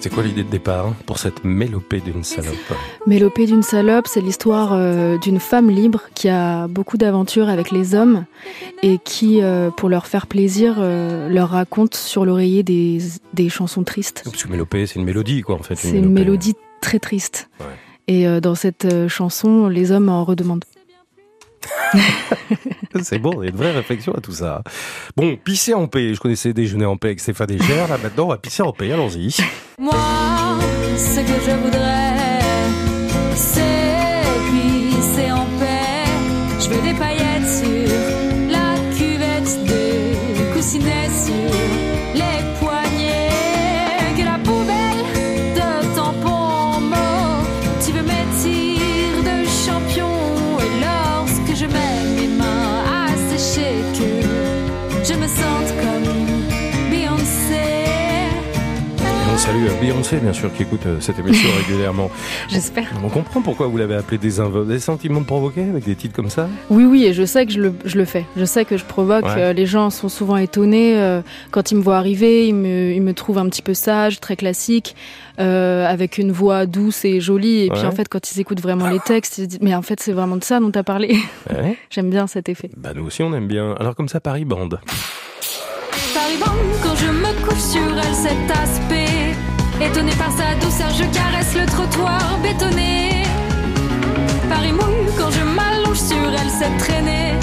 C'est 0.00 0.12
quoi 0.12 0.22
l'idée 0.22 0.44
de 0.44 0.48
départ 0.48 0.94
pour 1.06 1.18
cette 1.18 1.42
mélopée 1.42 1.98
d'une 2.00 2.22
salope 2.22 2.54
Mélopée 3.08 3.46
d'une 3.46 3.64
salope, 3.64 4.06
c'est 4.06 4.20
l'histoire 4.20 4.72
euh, 4.72 5.18
d'une 5.18 5.40
femme 5.40 5.70
libre 5.70 6.02
qui 6.14 6.28
a 6.28 6.68
beaucoup 6.68 6.96
d'aventures 6.96 7.48
avec 7.48 7.72
les 7.72 7.96
hommes 7.96 8.24
et 8.82 8.98
qui, 9.04 9.42
euh, 9.42 9.70
pour 9.70 9.88
leur 9.88 10.06
faire 10.06 10.28
plaisir, 10.28 10.76
euh, 10.78 11.28
leur 11.28 11.48
raconte 11.48 11.96
sur 11.96 12.24
l'oreiller 12.24 12.62
des, 12.62 12.98
des 13.34 13.48
chansons 13.48 13.82
tristes. 13.82 14.22
Parce 14.24 14.44
que 14.44 14.48
mélopée, 14.48 14.86
c'est 14.86 15.00
une 15.00 15.04
mélodie, 15.04 15.42
quoi, 15.42 15.56
en 15.56 15.62
fait. 15.64 15.74
C'est 15.74 15.98
une 15.98 16.12
mélodie 16.12 16.54
très 16.80 17.00
triste. 17.00 17.50
Ouais. 17.58 17.66
Et 18.06 18.40
dans 18.40 18.54
cette 18.54 19.08
chanson, 19.08 19.68
les 19.68 19.90
hommes 19.90 20.08
en 20.08 20.24
redemandent. 20.24 20.64
C'est 23.02 23.18
bon, 23.18 23.42
il 23.42 23.46
y 23.46 23.48
a 23.48 23.50
une 23.50 23.56
vraie 23.56 23.72
réflexion 23.72 24.12
à 24.14 24.20
tout 24.20 24.32
ça. 24.32 24.62
Bon, 25.16 25.36
pisser 25.36 25.74
en 25.74 25.86
paix. 25.86 26.14
Je 26.14 26.20
connaissais 26.20 26.52
déjeuner 26.52 26.86
en 26.86 26.96
paix 26.96 27.08
avec 27.08 27.20
Stéphane 27.20 27.50
Eger. 27.50 27.86
Là, 27.88 27.98
maintenant, 28.02 28.24
on 28.24 28.28
va 28.28 28.38
pisser 28.38 28.62
en 28.62 28.72
paix. 28.72 28.92
Allons-y. 28.92 29.36
Moi, 29.78 29.94
ce 30.96 31.20
que 31.20 31.50
je 31.50 31.56
voudrais, 31.56 32.38
c'est 33.34 33.67
Euh, 59.66 59.80
Beyoncé, 59.80 60.18
bien 60.18 60.32
sûr, 60.32 60.52
qui 60.52 60.62
écoute 60.62 60.86
euh, 60.86 61.00
cette 61.00 61.18
émission 61.18 61.48
régulièrement. 61.66 62.10
J'espère. 62.48 62.86
On 63.04 63.08
comprend 63.08 63.40
pourquoi 63.42 63.66
vous 63.66 63.76
l'avez 63.76 63.94
appelé. 63.96 64.18
Des 64.18 64.78
sentiments 64.78 65.20
de 65.20 65.26
provoquer 65.26 65.62
avec 65.62 65.84
des 65.84 65.96
titres 65.96 66.14
comme 66.14 66.30
ça? 66.30 66.48
Oui, 66.70 66.84
oui, 66.84 67.04
et 67.04 67.12
je 67.12 67.24
sais 67.24 67.46
que 67.46 67.52
je 67.52 67.60
le, 67.60 67.72
je 67.84 67.98
le 67.98 68.04
fais. 68.04 68.24
Je 68.36 68.44
sais 68.44 68.64
que 68.64 68.76
je 68.76 68.84
provoque. 68.84 69.24
Ouais. 69.24 69.34
Euh, 69.38 69.52
les 69.52 69.66
gens 69.66 69.90
sont 69.90 70.08
souvent 70.08 70.36
étonnés 70.36 70.98
euh, 70.98 71.22
quand 71.50 71.70
ils 71.70 71.76
me 71.76 71.82
voient 71.82 71.96
arriver. 71.96 72.46
Ils 72.46 72.54
me, 72.54 72.92
ils 72.92 73.02
me 73.02 73.14
trouvent 73.14 73.38
un 73.38 73.48
petit 73.48 73.62
peu 73.62 73.74
sage, 73.74 74.20
très 74.20 74.36
classique, 74.36 74.94
euh, 75.40 75.86
avec 75.86 76.18
une 76.18 76.32
voix 76.32 76.66
douce 76.66 77.04
et 77.04 77.20
jolie. 77.20 77.66
Et 77.66 77.70
puis 77.70 77.84
en 77.84 77.92
fait, 77.92 78.08
quand 78.08 78.30
ils 78.32 78.40
écoutent 78.40 78.60
vraiment 78.60 78.88
les 78.88 79.00
textes, 79.00 79.38
ils 79.38 79.42
se 79.42 79.46
disent 79.46 79.60
Mais 79.62 79.74
en 79.74 79.82
fait, 79.82 80.00
c'est 80.00 80.12
vraiment 80.12 80.36
de 80.36 80.44
ça 80.44 80.60
dont 80.60 80.70
tu 80.70 80.78
as 80.78 80.84
parlé. 80.84 81.16
Ouais. 81.50 81.78
J'aime 81.90 82.10
bien 82.10 82.26
cet 82.26 82.48
effet. 82.48 82.70
Bah, 82.76 82.90
nous 82.94 83.06
aussi, 83.06 83.22
on 83.22 83.32
aime 83.32 83.46
bien. 83.48 83.74
Alors, 83.80 83.94
comme 83.94 84.08
ça, 84.08 84.20
Paris 84.20 84.44
Band. 84.44 84.68
Paris 84.68 86.36
Bande, 86.38 86.58
quand 86.82 86.94
je 86.94 87.06
me 87.06 87.46
couche 87.46 87.58
sur 87.58 87.96
elle, 87.96 88.14
cet 88.14 88.50
aspect. 88.50 89.07
Étonné 89.80 90.12
par 90.18 90.30
sa 90.32 90.54
douceur, 90.56 90.90
je 90.90 91.04
caresse 91.14 91.54
le 91.54 91.66
trottoir 91.66 92.38
bétonné. 92.42 93.22
Paris 94.48 94.72
mouille 94.72 95.12
quand 95.16 95.30
je 95.30 95.42
m'allonge 95.44 95.98
sur 96.00 96.16
elle, 96.16 96.50
cette 96.50 96.76
traînée. 96.78 97.34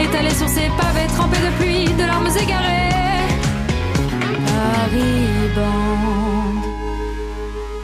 Étalée 0.00 0.30
sur 0.30 0.48
ses 0.48 0.68
pavés, 0.76 1.06
trempés 1.14 1.38
de 1.38 1.56
pluie, 1.62 1.84
de 1.94 2.04
larmes 2.06 2.26
égarées. 2.26 2.90
Paris 4.46 5.48
Bande. 5.54 6.64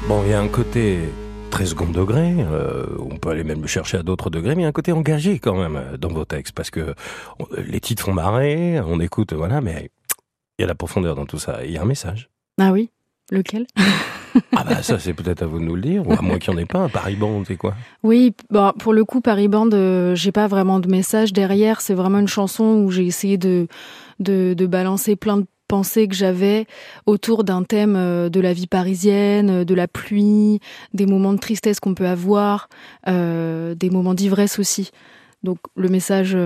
Bon, 0.08 0.22
il 0.24 0.30
y 0.30 0.34
a 0.34 0.40
un 0.40 0.48
côté 0.48 0.98
très 1.50 1.66
second 1.66 1.86
degré, 1.86 2.34
euh, 2.38 2.84
on 2.98 3.16
peut 3.16 3.30
aller 3.30 3.44
même 3.44 3.60
le 3.62 3.66
chercher 3.68 3.98
à 3.98 4.02
d'autres 4.02 4.30
degrés, 4.30 4.54
mais 4.54 4.62
il 4.62 4.64
y 4.64 4.66
a 4.66 4.68
un 4.68 4.72
côté 4.72 4.92
engagé 4.92 5.38
quand 5.38 5.54
même 5.56 5.76
euh, 5.76 5.96
dans 5.96 6.08
vos 6.08 6.24
textes, 6.24 6.54
parce 6.54 6.70
que 6.70 6.94
on- 7.38 7.46
les 7.56 7.80
titres 7.80 8.04
font 8.04 8.12
marrer, 8.12 8.80
on 8.80 9.00
écoute, 9.00 9.32
voilà, 9.32 9.60
mais 9.60 9.90
il 10.58 10.62
y 10.62 10.64
a 10.64 10.66
la 10.66 10.74
profondeur 10.74 11.14
dans 11.14 11.26
tout 11.26 11.38
ça. 11.38 11.64
Il 11.64 11.70
y 11.72 11.78
a 11.78 11.82
un 11.82 11.86
message. 11.86 12.28
Ah 12.60 12.70
oui 12.72 12.90
Lequel? 13.30 13.66
Ah 14.54 14.62
bah 14.62 14.82
ça, 14.82 14.98
c'est 15.00 15.14
peut-être 15.14 15.42
à 15.42 15.46
vous 15.46 15.58
de 15.58 15.64
nous 15.64 15.74
le 15.74 15.80
dire, 15.80 16.06
ou 16.06 16.12
à 16.12 16.20
moins 16.20 16.38
qu'il 16.38 16.52
n'y 16.52 16.60
en 16.60 16.62
ait 16.62 16.66
pas. 16.66 16.80
Un 16.80 16.88
Paris 16.88 17.16
Band, 17.16 17.42
c'est 17.46 17.56
quoi? 17.56 17.74
Oui, 18.04 18.34
bon, 18.50 18.72
pour 18.78 18.92
le 18.92 19.04
coup, 19.04 19.20
Paris 19.20 19.48
Band, 19.48 19.70
euh, 19.72 20.14
j'ai 20.14 20.30
pas 20.30 20.46
vraiment 20.46 20.78
de 20.78 20.88
message 20.88 21.32
derrière. 21.32 21.80
C'est 21.80 21.94
vraiment 21.94 22.18
une 22.18 22.28
chanson 22.28 22.82
où 22.84 22.90
j'ai 22.90 23.06
essayé 23.06 23.36
de, 23.36 23.66
de, 24.20 24.54
de 24.54 24.66
balancer 24.66 25.16
plein 25.16 25.38
de 25.38 25.46
pensées 25.68 26.08
que 26.08 26.14
j'avais 26.14 26.66
autour 27.06 27.44
d'un 27.44 27.62
thème 27.62 27.94
euh, 27.94 28.30
de 28.30 28.40
la 28.40 28.52
vie 28.54 28.66
parisienne, 28.66 29.50
euh, 29.50 29.64
de 29.64 29.74
la 29.74 29.86
pluie, 29.86 30.60
des 30.94 31.06
moments 31.06 31.34
de 31.34 31.38
tristesse 31.38 31.78
qu'on 31.78 31.94
peut 31.94 32.08
avoir, 32.08 32.68
euh, 33.06 33.74
des 33.74 33.90
moments 33.90 34.14
d'ivresse 34.14 34.58
aussi. 34.58 34.90
Donc 35.44 35.58
le 35.76 35.88
message, 35.88 36.36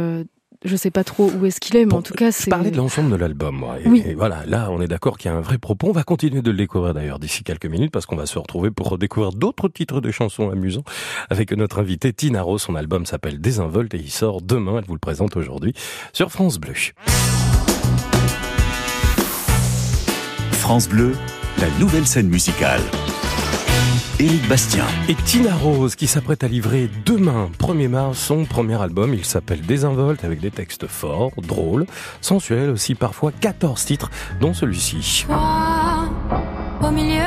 je 0.64 0.76
sais 0.76 0.90
pas 0.90 1.04
trop 1.04 1.30
où 1.30 1.44
est-ce 1.46 1.58
qu'il 1.60 1.76
est, 1.76 1.80
mais 1.84 1.90
Bon, 1.90 1.98
en 1.98 2.02
tout 2.02 2.14
cas, 2.14 2.30
Je 2.30 2.36
c'est. 2.36 2.50
parlais 2.50 2.70
de 2.70 2.76
l'ensemble 2.76 3.10
de 3.10 3.16
l'album, 3.16 3.56
moi. 3.56 3.76
Et, 3.84 3.88
Oui. 3.88 4.02
et 4.06 4.14
voilà, 4.14 4.44
là, 4.46 4.68
on 4.70 4.80
est 4.80 4.86
d'accord 4.88 5.18
qu'il 5.18 5.30
y 5.30 5.34
a 5.34 5.36
un 5.36 5.40
vrai 5.40 5.58
propos. 5.58 5.88
On 5.88 5.92
va 5.92 6.04
continuer 6.04 6.42
de 6.42 6.50
le 6.50 6.56
découvrir 6.56 6.94
d'ailleurs 6.94 7.18
d'ici 7.18 7.42
quelques 7.44 7.66
minutes 7.66 7.90
parce 7.90 8.06
qu'on 8.06 8.16
va 8.16 8.26
se 8.26 8.38
retrouver 8.38 8.70
pour 8.70 8.88
redécouvrir 8.88 9.32
d'autres 9.32 9.68
titres 9.68 10.00
de 10.00 10.10
chansons 10.10 10.50
amusants 10.50 10.84
avec 11.30 11.52
notre 11.52 11.80
invitée 11.80 12.12
Tina 12.12 12.42
Rose. 12.42 12.62
Son 12.62 12.74
album 12.76 13.06
s'appelle 13.06 13.40
Désinvolte 13.40 13.94
et 13.94 13.98
il 13.98 14.10
sort 14.10 14.40
demain. 14.42 14.78
Elle 14.78 14.84
vous 14.84 14.94
le 14.94 14.98
présente 15.00 15.36
aujourd'hui 15.36 15.74
sur 16.12 16.30
France 16.30 16.58
Bleu. 16.58 16.74
France 20.52 20.88
Bleu, 20.88 21.12
la 21.58 21.68
nouvelle 21.80 22.06
scène 22.06 22.28
musicale. 22.28 22.80
Éric 24.18 24.48
Bastien. 24.48 24.84
Et 25.08 25.14
Tina 25.14 25.54
Rose 25.54 25.96
qui 25.96 26.06
s'apprête 26.06 26.44
à 26.44 26.48
livrer 26.48 26.88
demain, 27.04 27.50
1er 27.58 27.88
mars, 27.88 28.18
son 28.18 28.44
premier 28.44 28.80
album. 28.80 29.14
Il 29.14 29.24
s'appelle 29.24 29.60
Désinvolte 29.62 30.24
avec 30.24 30.40
des 30.40 30.50
textes 30.50 30.86
forts, 30.86 31.32
drôles, 31.38 31.86
sensuels 32.20 32.70
aussi, 32.70 32.94
parfois 32.94 33.32
14 33.32 33.84
titres, 33.84 34.10
dont 34.40 34.54
celui-ci. 34.54 35.24
Toi, 35.26 36.08
au 36.82 36.90
milieu 36.90 37.21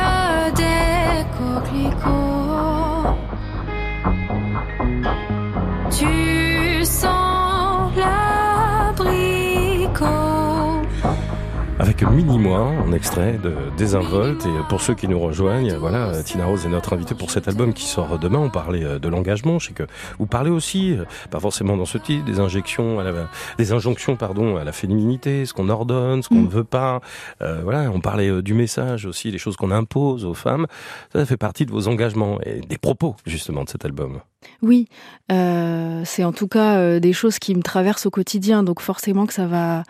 Mini-moi 12.12 12.59
en 12.59 12.91
extrait 12.93 13.38
de 13.43 13.53
Désinvolte. 13.77 14.45
Et 14.45 14.50
pour 14.69 14.81
ceux 14.81 14.93
qui 14.95 15.07
nous 15.07 15.19
rejoignent, 15.19 15.75
voilà, 15.75 16.24
Tina 16.24 16.45
Rose 16.45 16.65
est 16.65 16.69
notre 16.69 16.93
invitée 16.93 17.15
pour 17.15 17.29
cet 17.31 17.47
album 17.47 17.74
qui 17.74 17.85
sort 17.85 18.17
demain. 18.19 18.39
On 18.39 18.50
parlait 18.50 18.83
euh, 18.83 19.00
de 19.00 19.09
l'engagement. 19.09 19.59
Je 19.59 19.67
sais 19.67 19.74
que 19.74 19.83
vous 20.17 20.25
parlez 20.25 20.50
aussi, 20.50 20.93
euh, 20.93 21.03
pas 21.29 21.39
forcément 21.39 21.75
dans 21.75 21.85
ce 21.85 21.97
titre, 21.97 22.24
des 22.25 22.39
injections, 22.39 23.00
à 23.00 23.03
la, 23.03 23.12
des 23.57 23.71
injonctions, 23.74 24.15
pardon, 24.15 24.55
à 24.55 24.63
la 24.63 24.71
féminité, 24.71 25.45
ce 25.45 25.53
qu'on 25.53 25.67
ordonne, 25.69 26.24
ce 26.24 26.29
qu'on 26.29 26.35
Mm. 26.35 26.45
ne 26.45 26.50
veut 26.50 26.63
pas. 26.63 27.01
Euh, 27.41 27.62
voilà, 27.63 27.91
on 27.91 28.00
parlait 28.00 28.41
du 28.41 28.53
message 28.53 29.05
aussi, 29.05 29.31
des 29.31 29.38
choses 29.38 29.57
qu'on 29.57 29.71
impose 29.71 30.24
aux 30.25 30.33
femmes. 30.33 30.67
Ça, 31.12 31.19
ça 31.19 31.25
fait 31.25 31.38
partie 31.38 31.65
de 31.65 31.71
vos 31.71 31.88
engagements 31.88 32.39
et 32.45 32.62
des 32.62 32.77
propos, 32.77 33.15
justement, 33.25 33.63
de 33.63 33.69
cet 33.69 33.83
album. 33.83 34.19
Oui, 34.62 34.88
euh, 35.31 36.01
c'est 36.05 36.24
en 36.24 36.31
tout 36.31 36.47
cas 36.47 36.77
euh, 36.77 37.00
des 37.00 37.13
choses 37.13 37.39
qui 37.39 37.55
me 37.55 37.62
traversent 37.63 38.05
au 38.05 38.12
quotidien, 38.12 38.63
donc 38.63 38.79
forcément 38.79 39.25
que 39.25 39.33
ça 39.33 39.47
va, 39.47 39.83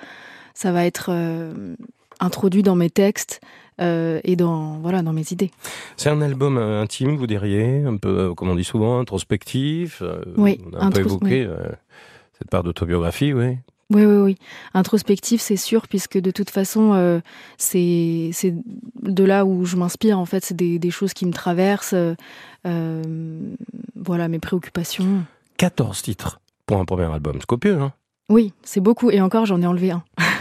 ça 0.53 0.71
va 0.71 0.85
être 0.85 1.07
euh, 1.09 1.75
introduit 2.19 2.63
dans 2.63 2.75
mes 2.75 2.89
textes 2.89 3.41
euh, 3.81 4.21
et 4.23 4.35
dans 4.35 4.79
voilà 4.79 5.01
dans 5.01 5.11
mes 5.11 5.25
idées. 5.31 5.51
C'est 5.97 6.09
un 6.09 6.21
album 6.21 6.57
euh, 6.57 6.81
intime, 6.81 7.17
vous 7.17 7.27
diriez, 7.27 7.83
un 7.83 7.97
peu, 7.97 8.19
euh, 8.19 8.33
comme 8.33 8.49
on 8.49 8.55
dit 8.55 8.63
souvent, 8.63 8.99
introspectif. 8.99 10.01
Oui, 10.37 10.61
on 10.71 10.77
a 10.77 10.85
un 10.85 10.91
peu 10.91 11.01
évoqué 11.01 11.47
cette 12.37 12.49
part 12.49 12.63
d'autobiographie, 12.63 13.33
oui. 13.33 13.57
Oui, 13.91 14.03
oui, 14.03 14.15
oui. 14.15 14.37
Introspectif, 14.73 15.41
c'est 15.41 15.57
sûr, 15.57 15.87
puisque 15.87 16.17
de 16.17 16.31
toute 16.31 16.49
façon, 16.49 17.21
c'est 17.57 18.29
c'est 18.33 18.55
de 19.03 19.23
là 19.23 19.45
où 19.45 19.65
je 19.65 19.75
m'inspire. 19.75 20.17
En 20.19 20.25
fait, 20.25 20.43
c'est 20.43 20.55
des, 20.55 20.79
des 20.79 20.91
choses 20.91 21.13
qui 21.13 21.25
me 21.25 21.33
traversent. 21.33 21.95
voilà, 22.63 24.27
mes 24.27 24.39
préoccupations. 24.39 25.23
14 25.57 26.01
titres 26.01 26.39
pour 26.65 26.77
un 26.77 26.85
premier 26.85 27.05
album. 27.05 27.35
C'est 27.39 27.45
copieux, 27.45 27.79
hein 27.79 27.93
Oui, 28.29 28.53
c'est 28.63 28.81
beaucoup. 28.81 29.11
Et 29.11 29.21
encore, 29.21 29.45
j'en 29.45 29.61
ai 29.61 29.67
enlevé 29.67 29.91
un. 29.91 30.03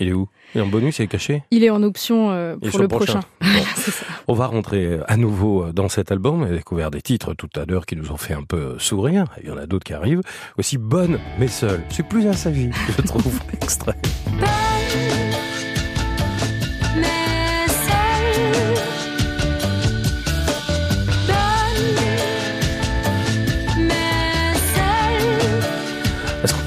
Il 0.00 0.08
est 0.08 0.12
où? 0.12 0.28
Il 0.54 0.58
est 0.60 0.64
en 0.64 0.66
bonus, 0.66 0.98
il 0.98 1.02
est 1.02 1.08
caché? 1.08 1.42
Il 1.50 1.64
est 1.64 1.70
en 1.70 1.82
option 1.82 2.30
euh, 2.30 2.56
pour 2.56 2.80
le 2.80 2.88
prochain. 2.88 3.20
Bon. 3.40 3.48
C'est 3.74 3.90
ça. 3.90 4.06
On 4.26 4.34
va 4.34 4.46
rentrer 4.46 4.98
à 5.06 5.16
nouveau 5.16 5.72
dans 5.72 5.88
cet 5.88 6.12
album. 6.12 6.42
On 6.42 6.46
a 6.46 6.50
découvert 6.50 6.90
des 6.90 7.02
titres 7.02 7.34
tout 7.34 7.50
à 7.56 7.64
l'heure 7.64 7.86
qui 7.86 7.96
nous 7.96 8.10
ont 8.12 8.16
fait 8.16 8.34
un 8.34 8.44
peu 8.44 8.78
sourire. 8.78 9.26
Il 9.42 9.48
y 9.48 9.50
en 9.50 9.56
a 9.56 9.66
d'autres 9.66 9.84
qui 9.84 9.94
arrivent. 9.94 10.22
Aussi 10.56 10.78
bonne, 10.78 11.18
mais 11.38 11.48
seule. 11.48 11.82
C'est 11.90 12.06
plus 12.06 12.26
à 12.26 12.32
sa 12.32 12.50
vie, 12.50 12.70
je 12.96 13.02
trouve, 13.02 13.38
l'extrait. 13.52 13.96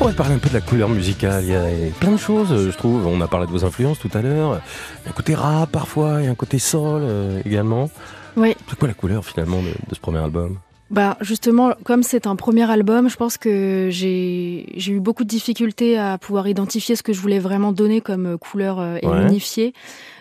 Pourrait 0.01 0.13
parler 0.13 0.33
un 0.33 0.39
peu 0.39 0.49
de 0.49 0.55
la 0.55 0.61
couleur 0.61 0.89
musicale 0.89 1.43
Il 1.43 1.51
y 1.51 1.55
a 1.55 1.91
plein 1.99 2.11
de 2.11 2.17
choses, 2.17 2.49
je 2.71 2.75
trouve. 2.75 3.05
On 3.05 3.21
a 3.21 3.27
parlé 3.27 3.45
de 3.45 3.51
vos 3.51 3.63
influences 3.65 3.99
tout 3.99 4.09
à 4.15 4.21
l'heure. 4.23 4.59
Il 5.01 5.05
y 5.05 5.07
a 5.07 5.09
un 5.11 5.13
côté 5.13 5.35
rap 5.35 5.71
parfois, 5.71 6.17
il 6.19 6.25
y 6.25 6.27
a 6.27 6.31
un 6.31 6.35
côté 6.35 6.57
soul 6.57 7.01
euh, 7.03 7.39
également. 7.45 7.89
Oui. 8.35 8.55
C'est 8.67 8.79
quoi 8.79 8.87
la 8.87 8.95
couleur 8.95 9.23
finalement 9.23 9.61
de, 9.61 9.67
de 9.67 9.93
ce 9.95 9.99
premier 9.99 10.17
album? 10.19 10.57
Bah 10.89 11.17
justement, 11.21 11.73
comme 11.85 12.01
c'est 12.03 12.25
un 12.27 12.35
premier 12.35 12.69
album, 12.69 13.09
je 13.09 13.15
pense 13.15 13.37
que 13.37 13.89
j'ai 13.91 14.65
eu 14.91 14.99
beaucoup 14.99 15.23
de 15.23 15.29
difficultés 15.29 15.97
à 15.97 16.17
pouvoir 16.17 16.47
identifier 16.49 16.95
ce 16.97 17.03
que 17.03 17.13
je 17.13 17.21
voulais 17.21 17.39
vraiment 17.39 17.71
donner 17.71 18.01
comme 18.01 18.25
euh, 18.33 18.37
couleur 18.37 18.79
euh, 18.79 18.97
et 19.01 19.07
Ouais. 19.07 19.21
unifier. 19.21 19.73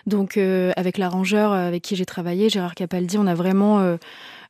Donc 0.05 0.37
euh, 0.37 0.71
avec 0.77 0.97
l'arrangeur 0.97 1.51
euh, 1.51 1.67
avec 1.67 1.81
qui 1.81 1.95
j'ai 1.95 2.05
travaillé, 2.05 2.49
Gérard 2.49 2.75
Capaldi, 2.75 3.17
on 3.17 3.27
a 3.27 3.33
vraiment 3.35 3.79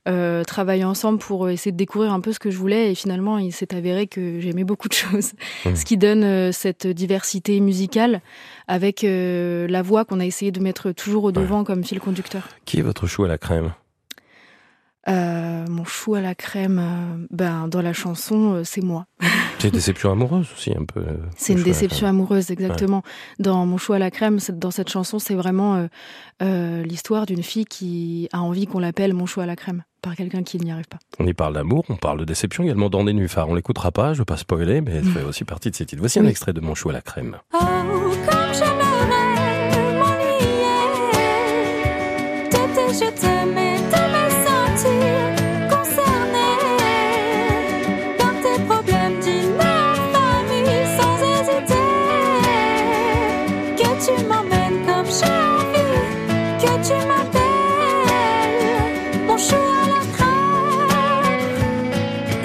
euh, 0.08 0.44
travaillé 0.44 0.84
ensemble 0.84 1.20
pour 1.20 1.48
essayer 1.50 1.72
de 1.72 1.78
découvrir 1.78 2.12
un 2.12 2.22
peu 2.22 2.34
ce 2.34 2.40
que 2.40 2.50
je 2.50 2.58
voulais 2.58 2.92
et 2.92 2.96
finalement 2.96 3.38
il 3.38 3.52
s'est 3.52 3.76
avéré 3.76 4.08
que 4.08 4.40
j'aimais 4.40 4.64
beaucoup 4.64 4.88
de 4.88 4.94
choses. 4.94 5.34
Mhm. 5.66 5.76
Ce 5.76 5.86
qui 5.86 5.96
donne 5.98 6.24
euh, 6.24 6.52
cette 6.52 6.88
diversité 6.88 7.60
musicale 7.60 8.22
avec 8.68 9.04
euh, 9.04 9.68
la 9.68 9.84
voix 9.84 10.04
qu'on 10.04 10.20
a 10.20 10.26
essayé 10.26 10.52
de 10.52 10.60
mettre 10.60 10.92
toujours 10.92 11.26
au 11.26 11.32
devant 11.32 11.64
comme 11.64 11.84
fil 11.84 12.00
conducteur. 12.00 12.48
Qui 12.66 12.80
est 12.80 12.82
votre 12.82 13.06
chou 13.06 13.26
à 13.26 13.28
la 13.28 13.38
crème? 13.38 13.74
Euh, 15.08 15.66
mon 15.68 15.84
chou 15.84 16.16
à 16.16 16.22
la 16.22 16.36
crème, 16.36 16.80
euh, 16.80 17.26
ben 17.32 17.68
dans 17.68 17.82
la 17.82 17.94
chanson, 17.94 18.54
euh, 18.54 18.64
c'est 18.64 18.82
moi. 18.84 19.06
C'est 19.62 19.68
une 19.68 19.74
déception 19.76 20.12
amoureuse 20.12 20.48
aussi 20.54 20.72
un 20.76 20.86
peu. 20.86 21.04
C'est 21.38 21.54
une 21.54 21.62
déception 21.62 22.08
amoureuse, 22.08 22.50
exactement. 22.50 23.04
Dans 23.38 23.64
Mon 23.68 23.78
chou 23.78 23.94
à 23.94 24.00
la 24.00 24.10
crème, 24.10 24.40
dans 24.54 24.72
cette 24.72 24.90
chanson, 24.90 25.20
c'est 25.20 25.36
vraiment 25.36 25.76
euh, 25.76 25.88
euh, 26.42 26.82
l'histoire 26.82 27.28
d'une 27.28 27.44
fille 27.44 27.66
qui 27.66 28.28
a 28.34 28.42
envie 28.42 28.66
qu'on 28.66 28.80
l'appelle 28.80 29.14
Mon 29.14 29.28
chou 29.28 29.40
à 29.40 29.46
la 29.46 29.56
crème 29.56 29.84
par 30.02 30.16
quelqu'un 30.16 30.42
qui 30.42 30.58
n'y 30.58 30.72
arrive 30.72 30.88
pas. 30.88 30.98
On 31.20 31.28
y 31.28 31.34
parle 31.36 31.54
d'amour, 31.54 31.86
on 31.90 31.96
parle 31.96 32.22
de 32.22 32.26
déception 32.26 32.64
également 32.64 32.90
dans 32.90 33.04
des 33.04 33.14
nufards. 33.14 33.50
On 33.50 33.54
l'écoutera 33.54 33.92
pas, 33.92 34.14
je 34.14 34.20
veux 34.20 34.26
pas 34.26 34.38
spoiler, 34.38 34.82
mais 34.82 35.04
ça 35.04 35.10
fait 35.14 35.24
aussi 35.24 35.44
partie 35.44 35.70
de 35.70 35.76
ces 35.76 35.86
titres. 35.86 36.02
Voici 36.02 36.18
un 36.18 36.26
extrait 36.26 36.54
de 36.54 36.62
Mon 36.62 36.74
chou 36.74 36.90
à 36.90 36.94
la 36.94 37.02
crème. 37.02 37.38
Oh, 37.54 38.41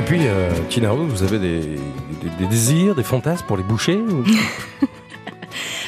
puis, 0.06 0.20
euh, 0.22 0.50
Tina 0.70 0.90
Rose, 0.90 1.10
vous 1.10 1.22
avez 1.22 1.38
des, 1.38 1.60
des- 1.60 1.76
des 2.38 2.46
désirs, 2.48 2.94
des 2.94 3.02
fantasmes 3.02 3.44
pour 3.46 3.56
les 3.56 3.62
bouchers 3.62 3.96
ou- 3.96 4.24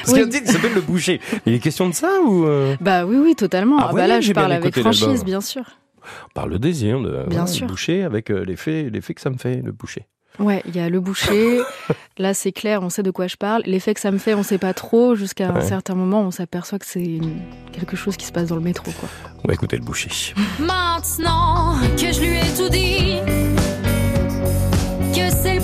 Parce 0.03 0.13
qu'il 0.15 0.17
y 0.17 0.21
a 0.21 0.23
un 0.23 0.27
Oui. 0.27 0.31
titre 0.31 0.47
qui 0.47 0.53
s'appelle 0.53 0.75
Le 0.75 0.81
Boucher. 0.81 1.21
Il 1.45 1.53
est 1.53 1.59
question 1.59 1.87
de 1.89 1.95
ça 1.95 2.09
ou 2.25 2.47
euh, 2.47 2.77
Bah 2.81 3.05
oui, 3.05 3.17
oui, 3.17 3.35
totalement. 3.35 3.77
Ah, 3.79 3.89
Ah, 3.91 3.95
bah 3.95 4.07
là, 4.07 4.21
je 4.23 4.33
parle 4.33 4.53
avec 4.53 4.79
franchise, 4.81 5.23
bien 5.23 5.43
sûr. 5.43 5.63
on 6.03 6.33
parle 6.33 6.53
de 6.53 6.57
désir, 6.57 6.99
de 7.01 7.25
Bien 7.29 7.47
sûr. 7.47 7.67
le 7.67 7.73
boucher 7.73 8.05
avec 8.05 8.31
euh, 8.31 8.43
l'effet, 8.45 8.89
l'effet 8.91 9.13
que 9.13 9.21
ça 9.21 9.29
me 9.29 9.37
fait, 9.37 9.61
le 9.63 9.71
boucher. 9.73 10.07
Ouais, 10.39 10.63
il 10.67 10.75
y 10.75 10.81
a 10.81 10.89
le 10.89 11.01
boucher. 11.01 11.59
là, 12.19 12.33
c'est 12.33 12.53
clair, 12.53 12.83
on 12.83 12.89
sait 12.89 13.03
de 13.03 13.11
quoi 13.11 13.27
je 13.27 13.37
parle. 13.37 13.63
L'effet 13.67 13.93
que 13.93 14.01
ça 14.01 14.11
me 14.11 14.19
fait, 14.19 14.33
on 14.35 14.43
sait 14.45 14.57
pas 14.57 14.73
trop. 14.73 15.15
Jusqu'à 15.15 15.51
un 15.51 15.61
certain 15.61 15.95
moment, 15.95 16.23
on 16.23 16.31
s'aperçoit 16.31 16.79
que 16.79 16.87
c'est 16.87 17.05
une- 17.05 17.41
quelque 17.73 17.97
chose 17.97 18.17
qui 18.17 18.25
se 18.25 18.33
passe 18.33 18.47
dans 18.49 18.57
le 18.57 18.63
métro, 18.63 18.91
quoi. 18.99 19.09
On 19.45 19.49
va 19.49 19.53
écouter 19.55 19.77
le 19.77 19.83
boucher. 19.85 20.11
Maintenant 20.59 21.75
que 21.97 22.13
je 22.13 22.21
lui 22.21 22.37
ai 22.39 22.57
tout 22.57 22.69
dit, 22.71 23.17
le 23.27 23.38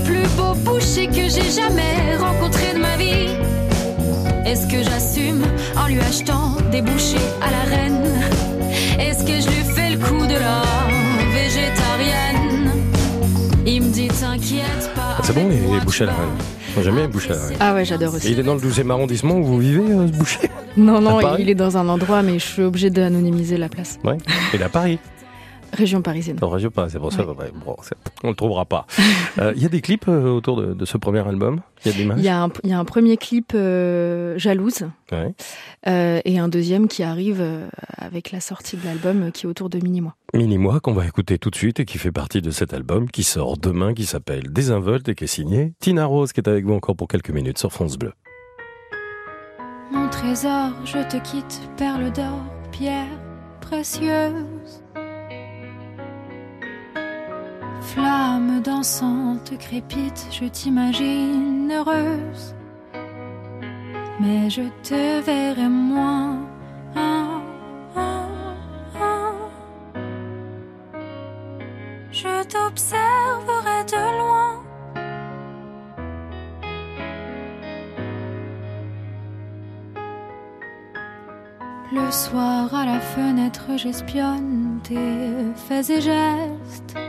plus 0.04 0.26
beau 0.36 0.54
boucher 0.64 1.06
que 1.06 1.28
j'ai 1.28 1.50
jamais 1.50 2.16
rencontré 2.18 2.74
de 2.74 2.78
ma 2.78 2.96
vie. 2.96 3.28
Est-ce 4.46 4.66
que 4.66 4.82
j'assume 4.82 5.42
en 5.76 5.86
lui 5.88 6.00
achetant 6.00 6.56
des 6.70 6.82
bouchées 6.82 7.16
à 7.40 7.50
la 7.50 7.76
reine? 7.76 8.02
Est-ce 8.98 9.24
que 9.24 9.40
je 9.40 9.48
lui 9.48 9.64
fais 9.74 9.90
le 9.90 9.98
coup 9.98 10.26
de 10.26 10.34
la 10.34 10.62
végétarienne? 11.34 12.70
Il 13.66 13.82
me 13.82 13.88
dit 13.92 14.08
t'inquiète 14.08 14.90
pas. 14.94 15.16
Ah, 15.18 15.20
c'est 15.22 15.34
bon 15.34 15.48
les, 15.48 15.56
les 15.58 15.78
tu 15.80 15.84
bouchers 15.84 16.04
à 16.04 16.08
la 16.08 16.12
reine 16.14 16.36
j'aime 16.82 16.94
bien 16.94 17.02
les 17.02 17.08
bouchers 17.08 17.32
à 17.32 17.36
la 17.36 17.46
reine. 17.46 17.56
Ah 17.60 17.74
ouais, 17.74 17.84
j'adore 17.84 18.14
Et 18.14 18.16
aussi. 18.16 18.32
il 18.32 18.38
est 18.38 18.42
dans 18.42 18.54
le 18.54 18.60
12e 18.60 18.90
arrondissement 18.90 19.36
où 19.36 19.44
vous 19.44 19.58
vivez, 19.58 19.80
euh, 19.92 20.06
ce 20.08 20.12
boucher? 20.12 20.50
Non, 20.76 21.00
non, 21.00 21.20
il 21.38 21.48
est 21.48 21.54
dans 21.54 21.76
un 21.76 21.88
endroit, 21.88 22.22
mais 22.22 22.38
je 22.38 22.44
suis 22.44 22.62
obligée 22.62 22.90
d'anonymiser 22.90 23.56
la 23.56 23.68
place. 23.68 23.98
Ouais. 24.02 24.18
Il 24.52 24.60
est 24.60 24.64
à 24.64 24.68
Paris. 24.68 24.98
Région 25.76 26.02
parisienne. 26.02 26.38
Non, 26.40 26.48
région 26.48 26.70
c'est 26.88 26.98
pour 26.98 27.12
ça. 27.12 27.24
ouais, 27.26 27.50
bon, 27.64 27.76
on 28.22 28.28
le 28.30 28.34
trouvera 28.34 28.64
pas. 28.64 28.86
Euh, 29.40 29.52
Il 29.56 29.62
y 29.62 29.66
a 29.66 29.68
des 29.68 29.80
clips 29.80 30.06
euh, 30.06 30.28
autour 30.30 30.56
de, 30.56 30.74
de 30.74 30.84
ce 30.84 30.96
premier 30.96 31.26
album? 31.26 31.60
Il 31.84 31.90
y 31.90 31.94
a 31.94 31.96
des 31.96 32.02
images 32.04 32.18
Il 32.20 32.24
y 32.24 32.28
a 32.28 32.40
un, 32.44 32.50
il 32.62 32.70
y 32.70 32.72
a 32.72 32.78
un 32.78 32.84
premier 32.84 33.16
clip 33.16 33.50
euh, 33.54 34.38
jalouse 34.38 34.86
Ouais. 35.10 35.34
euh, 35.88 36.20
et 36.24 36.38
un 36.38 36.46
deuxième 36.48 36.86
qui 36.86 37.02
arrive 37.02 37.40
euh, 37.40 37.66
avec 37.98 38.30
la 38.30 38.40
sortie 38.40 38.76
de 38.76 38.84
l'album 38.84 39.22
euh, 39.24 39.30
qui 39.32 39.46
est 39.46 39.48
autour 39.48 39.70
de 39.70 39.78
Mini-moi. 39.78 40.14
Mini-moi 40.34 40.78
qu'on 40.78 40.92
va 40.92 41.04
écouter 41.06 41.38
tout 41.38 41.50
de 41.50 41.56
suite 41.56 41.80
et 41.80 41.84
qui 41.84 41.98
fait 41.98 42.12
partie 42.12 42.42
de 42.42 42.50
cet 42.52 42.72
album 42.74 43.10
qui 43.10 43.24
sort 43.24 43.56
demain, 43.58 43.92
qui 43.92 44.04
s'appelle 44.06 44.52
Désinvolte 44.52 45.08
et 45.08 45.14
qui 45.16 45.24
est 45.24 45.26
signé 45.28 45.72
Tina 45.80 46.06
Rose, 46.06 46.32
qui 46.32 46.38
est 46.40 46.48
avec 46.48 46.64
vous 46.64 46.74
encore 46.74 46.94
pour 46.94 47.08
quelques 47.08 47.30
minutes 47.30 47.58
sur 47.58 47.72
France 47.72 47.98
Bleu. 47.98 48.12
Mon 49.90 50.08
trésor, 50.10 50.70
je 50.84 50.98
te 51.08 51.16
quitte, 51.28 51.60
perle 51.76 52.12
d'or, 52.12 52.38
pierre 52.70 53.06
précieuse. 53.60 54.83
Flamme 57.84 58.60
dansante 58.62 59.56
crépite, 59.58 60.26
je 60.30 60.46
t'imagine 60.46 61.70
heureuse. 61.70 62.54
Mais 64.20 64.48
je 64.48 64.62
te 64.82 65.20
verrai 65.20 65.68
moins. 65.68 66.38
Ah, 66.96 67.40
ah, 67.94 68.26
ah. 69.00 69.32
Je 72.10 72.42
t'observerai 72.44 73.84
de 73.92 74.18
loin. 74.18 74.64
Le 81.92 82.10
soir 82.10 82.74
à 82.74 82.86
la 82.86 82.98
fenêtre, 82.98 83.66
j'espionne 83.76 84.80
tes 84.82 85.54
faits 85.54 85.90
et 85.90 86.00
gestes. 86.00 87.03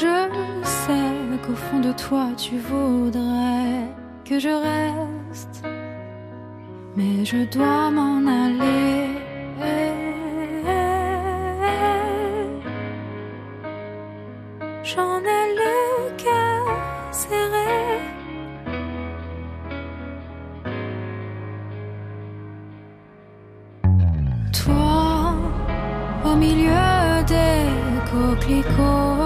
Je 0.00 0.16
sais 0.64 1.38
qu'au 1.46 1.54
fond 1.54 1.78
de 1.78 1.92
toi, 1.92 2.26
tu 2.36 2.56
voudrais 2.58 3.86
que 4.24 4.40
je 4.40 4.48
reste. 4.48 5.62
Mais 6.96 7.24
je 7.24 7.44
dois 7.56 7.92
m'en 7.92 8.26
aller. 8.26 9.06
J'en 14.82 15.20
ai 15.20 15.44
le 15.60 15.76
cœur 16.24 16.64
serré. 17.12 18.00
Toi, 24.52 25.36
au 26.24 26.34
milieu 26.34 27.22
des 27.28 27.68
coquelicots, 28.10 29.23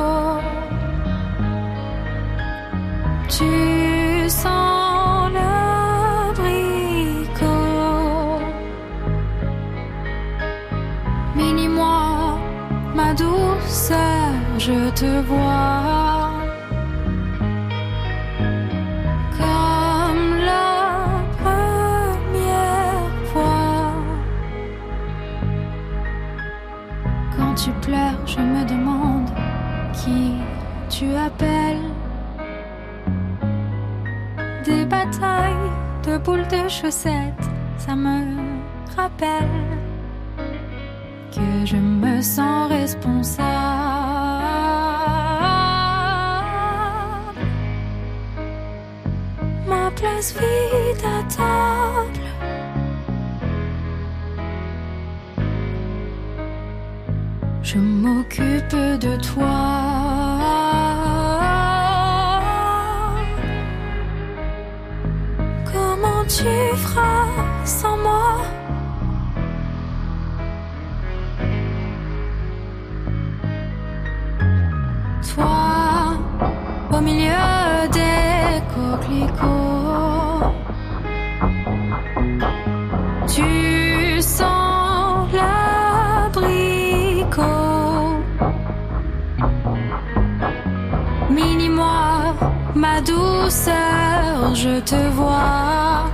je 14.69 14.91
te 14.91 15.13
vois. 15.31 16.31
Comme 19.41 20.31
la 20.53 20.73
première 21.43 23.15
fois. 23.33 23.93
Quand 27.35 27.55
tu 27.55 27.71
pleures, 27.87 28.23
je 28.27 28.41
me 28.41 28.63
demande 28.75 29.31
qui 29.99 30.23
tu 30.91 31.07
appelles. 31.29 31.89
Des 34.67 34.85
batailles 34.85 35.69
de 36.07 36.19
boules 36.19 36.49
de 36.49 36.69
chaussettes, 36.69 37.47
ça 37.79 37.97
me 37.97 38.19
rappelle 38.97 39.65
que 41.35 41.49
je 41.65 41.77
me 41.77 42.21
sens 42.21 42.69
responsable. 42.69 43.98
Vide 50.01 51.05
à 51.05 51.23
table. 51.35 52.27
Je 57.63 57.79
m'occupe 57.79 58.77
de 59.05 59.17
toi. 59.17 59.59
Comment 65.73 66.25
tu 66.29 66.77
feras 66.77 67.27
sans 67.65 67.97
moi? 67.97 68.39
Toi, 75.35 76.17
au 76.93 77.01
milieu 77.01 77.89
des 77.93 78.63
coquelicots, 78.73 79.68
douceur, 93.49 94.55
je 94.55 94.79
te 94.81 95.09
vois. 95.17 96.11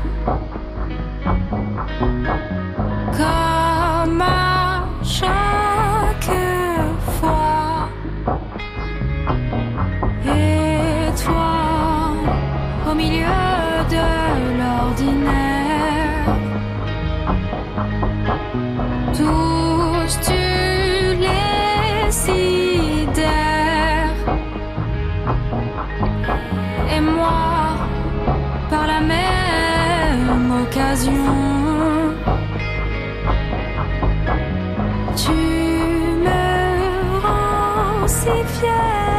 Si 38.24 38.44
fier. 38.60 39.13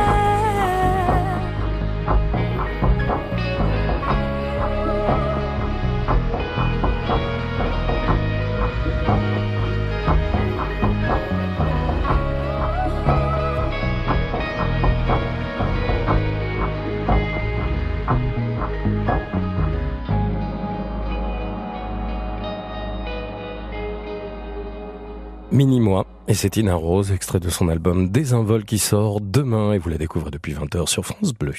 C'est 26.36 26.50
Tina 26.50 26.76
Rose, 26.76 27.12
extrait 27.12 27.39
de 27.39 27.50
son 27.50 27.69
album 27.69 28.10
Désinvol 28.10 28.65
qui 28.65 28.80
sort 28.80 29.21
demain 29.21 29.74
et 29.74 29.78
vous 29.78 29.89
la 29.89 29.98
découvrez 29.98 30.32
depuis 30.32 30.54
20h 30.54 30.88
sur 30.88 31.06
France 31.06 31.34
Bleu. 31.34 31.54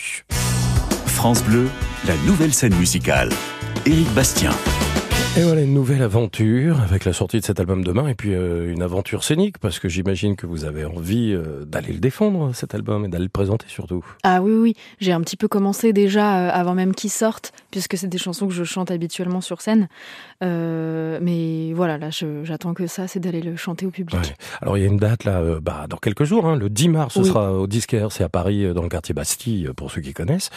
France 1.06 1.42
Bleu, 1.44 1.68
la 2.06 2.16
nouvelle 2.26 2.52
scène 2.52 2.74
musicale. 2.74 3.30
Éric 3.86 4.12
Bastien. 4.14 4.50
Et 5.38 5.42
voilà 5.42 5.60
une 5.60 5.74
nouvelle 5.74 6.00
aventure 6.00 6.80
avec 6.80 7.04
la 7.04 7.12
sortie 7.12 7.40
de 7.40 7.44
cet 7.44 7.60
album 7.60 7.84
demain 7.84 8.08
et 8.08 8.14
puis 8.14 8.32
euh, 8.32 8.72
une 8.72 8.80
aventure 8.80 9.22
scénique 9.22 9.58
parce 9.58 9.78
que 9.78 9.86
j'imagine 9.86 10.34
que 10.34 10.46
vous 10.46 10.64
avez 10.64 10.86
envie 10.86 11.34
euh, 11.34 11.66
d'aller 11.66 11.92
le 11.92 11.98
défendre 11.98 12.54
cet 12.54 12.74
album 12.74 13.04
et 13.04 13.08
d'aller 13.08 13.24
le 13.24 13.30
présenter 13.30 13.66
surtout. 13.68 14.02
Ah 14.22 14.40
oui, 14.40 14.52
oui, 14.52 14.74
j'ai 14.98 15.12
un 15.12 15.20
petit 15.20 15.36
peu 15.36 15.46
commencé 15.46 15.92
déjà 15.92 16.38
euh, 16.38 16.50
avant 16.50 16.72
même 16.74 16.94
qu'il 16.94 17.10
sorte, 17.10 17.52
puisque 17.70 17.98
c'est 17.98 18.06
des 18.06 18.16
chansons 18.16 18.48
que 18.48 18.54
je 18.54 18.64
chante 18.64 18.90
habituellement 18.90 19.42
sur 19.42 19.60
scène. 19.60 19.88
Mais 20.40 21.72
voilà, 21.74 21.98
là, 21.98 22.08
j'attends 22.42 22.72
que 22.72 22.86
ça, 22.86 23.06
c'est 23.06 23.20
d'aller 23.20 23.42
le 23.42 23.56
chanter 23.56 23.84
au 23.84 23.90
public. 23.90 24.18
Ouais. 24.18 24.34
Alors 24.62 24.78
il 24.78 24.82
y 24.82 24.84
a 24.84 24.86
une 24.86 24.96
date 24.96 25.24
là, 25.24 25.42
bah, 25.60 25.86
dans 25.88 25.98
quelques 25.98 26.24
jours, 26.24 26.46
hein, 26.46 26.56
le 26.56 26.70
10 26.70 26.88
mars, 26.88 27.14
ce 27.14 27.20
Oui. 27.20 27.26
sera 27.28 27.52
au 27.52 27.66
Disquaire, 27.66 28.10
c'est 28.10 28.24
à 28.24 28.28
Paris, 28.30 28.72
dans 28.74 28.82
le 28.82 28.88
quartier 28.88 29.14
Bastille, 29.14 29.68
pour 29.76 29.90
ceux 29.90 30.00
qui 30.00 30.14
connaissent. 30.14 30.48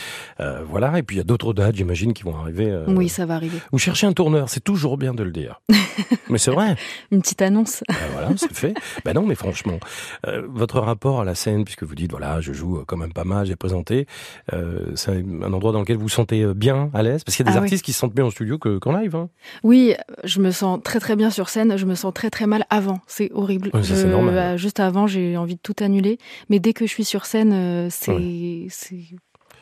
Voilà, 0.69 0.97
et 0.99 1.03
puis 1.03 1.17
il 1.17 1.19
y 1.19 1.21
a 1.21 1.25
d'autres 1.25 1.51
dates, 1.53 1.75
j'imagine, 1.75 2.13
qui 2.13 2.23
vont 2.23 2.37
arriver. 2.37 2.83
Oui, 2.87 3.09
ça 3.09 3.25
va 3.25 3.35
arriver. 3.35 3.57
Vous 3.73 3.77
cherchez 3.79 4.07
un 4.07 4.13
tourneur, 4.13 4.47
c'est 4.47 4.63
toujours 4.73 4.97
bien 4.97 5.13
de 5.15 5.23
le 5.23 5.31
dire. 5.31 5.61
mais 6.29 6.37
c'est 6.37 6.51
vrai. 6.51 6.75
Une 7.11 7.21
petite 7.21 7.41
annonce. 7.41 7.83
Ben 7.87 7.95
voilà, 8.13 8.29
c'est 8.37 8.53
fait. 8.53 8.73
Ben 9.03 9.13
non, 9.13 9.25
mais 9.25 9.33
franchement, 9.35 9.79
euh, 10.27 10.43
votre 10.47 10.79
rapport 10.79 11.21
à 11.21 11.25
la 11.25 11.33
scène, 11.33 11.65
puisque 11.65 11.83
vous 11.83 11.95
dites, 11.95 12.11
voilà, 12.11 12.39
je 12.39 12.53
joue 12.53 12.83
quand 12.87 12.97
même 12.97 13.13
pas 13.13 13.23
mal, 13.23 13.47
j'ai 13.47 13.55
présenté, 13.55 14.05
euh, 14.53 14.91
c'est 14.95 15.23
un 15.43 15.53
endroit 15.53 15.71
dans 15.71 15.79
lequel 15.79 15.95
vous 15.97 16.03
vous 16.03 16.09
sentez 16.09 16.45
bien, 16.53 16.91
à 16.93 17.01
l'aise? 17.01 17.23
Parce 17.23 17.35
qu'il 17.35 17.45
y 17.45 17.49
a 17.49 17.51
des 17.51 17.57
Ah 17.57 17.61
oui. 17.61 17.65
artistes 17.65 17.83
qui 17.83 17.93
se 17.93 17.99
sentent 17.99 18.15
mieux 18.15 18.23
en 18.23 18.29
studio 18.29 18.59
que- 18.59 18.77
qu'en 18.77 18.95
live. 18.95 19.15
Hein. 19.15 19.29
Oui, 19.63 19.95
je 20.23 20.39
me 20.39 20.51
sens 20.51 20.79
très 20.83 20.99
très 20.99 21.15
bien 21.15 21.31
sur 21.31 21.49
scène, 21.49 21.75
je 21.77 21.85
me 21.85 21.95
sens 21.95 22.13
très 22.13 22.29
très 22.29 22.45
mal 22.45 22.65
avant, 22.69 22.99
c'est 23.07 23.31
horrible. 23.33 23.71
Ouais, 23.73 23.81
ça, 23.83 23.95
c'est 23.95 24.03
Je- 24.03 24.07
normal. 24.07 24.37
euh, 24.37 24.57
Juste 24.57 24.79
avant, 24.79 25.07
j'ai 25.07 25.35
envie 25.37 25.55
de 25.55 25.61
tout 25.61 25.75
annuler, 25.81 26.17
mais 26.49 26.59
dès 26.59 26.73
que 26.73 26.85
je 26.85 26.91
suis 26.91 27.05
sur 27.05 27.25
scène, 27.25 27.53
euh, 27.53 27.87
c'est 27.89 28.67
c'est 28.69 28.99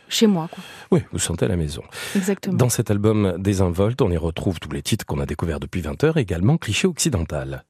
chez 0.10 0.28
moi, 0.28 0.48
quoi. 0.52 0.64
Oui, 0.92 1.02
vous 1.12 1.20
sentez 1.20 1.46
à 1.46 1.48
la 1.48 1.58
maison. 1.58 1.84
Exactement. 2.16 2.56
Dans 2.56 2.70
cet 2.70 2.92
album 2.92 3.36
Désinvolte, 3.38 4.02
on 4.02 4.12
y 4.12 4.18
retrouve 4.18 4.60
tous 4.60 4.72
les 4.72 4.82
titres 4.82 5.06
qu'on 5.06 5.20
a 5.20 5.26
découverts 5.26 5.60
depuis 5.60 5.82
20 5.82 6.04
heures, 6.04 6.18
également 6.18 6.58
Cliché 6.58 6.88
Occidental. 6.88 7.64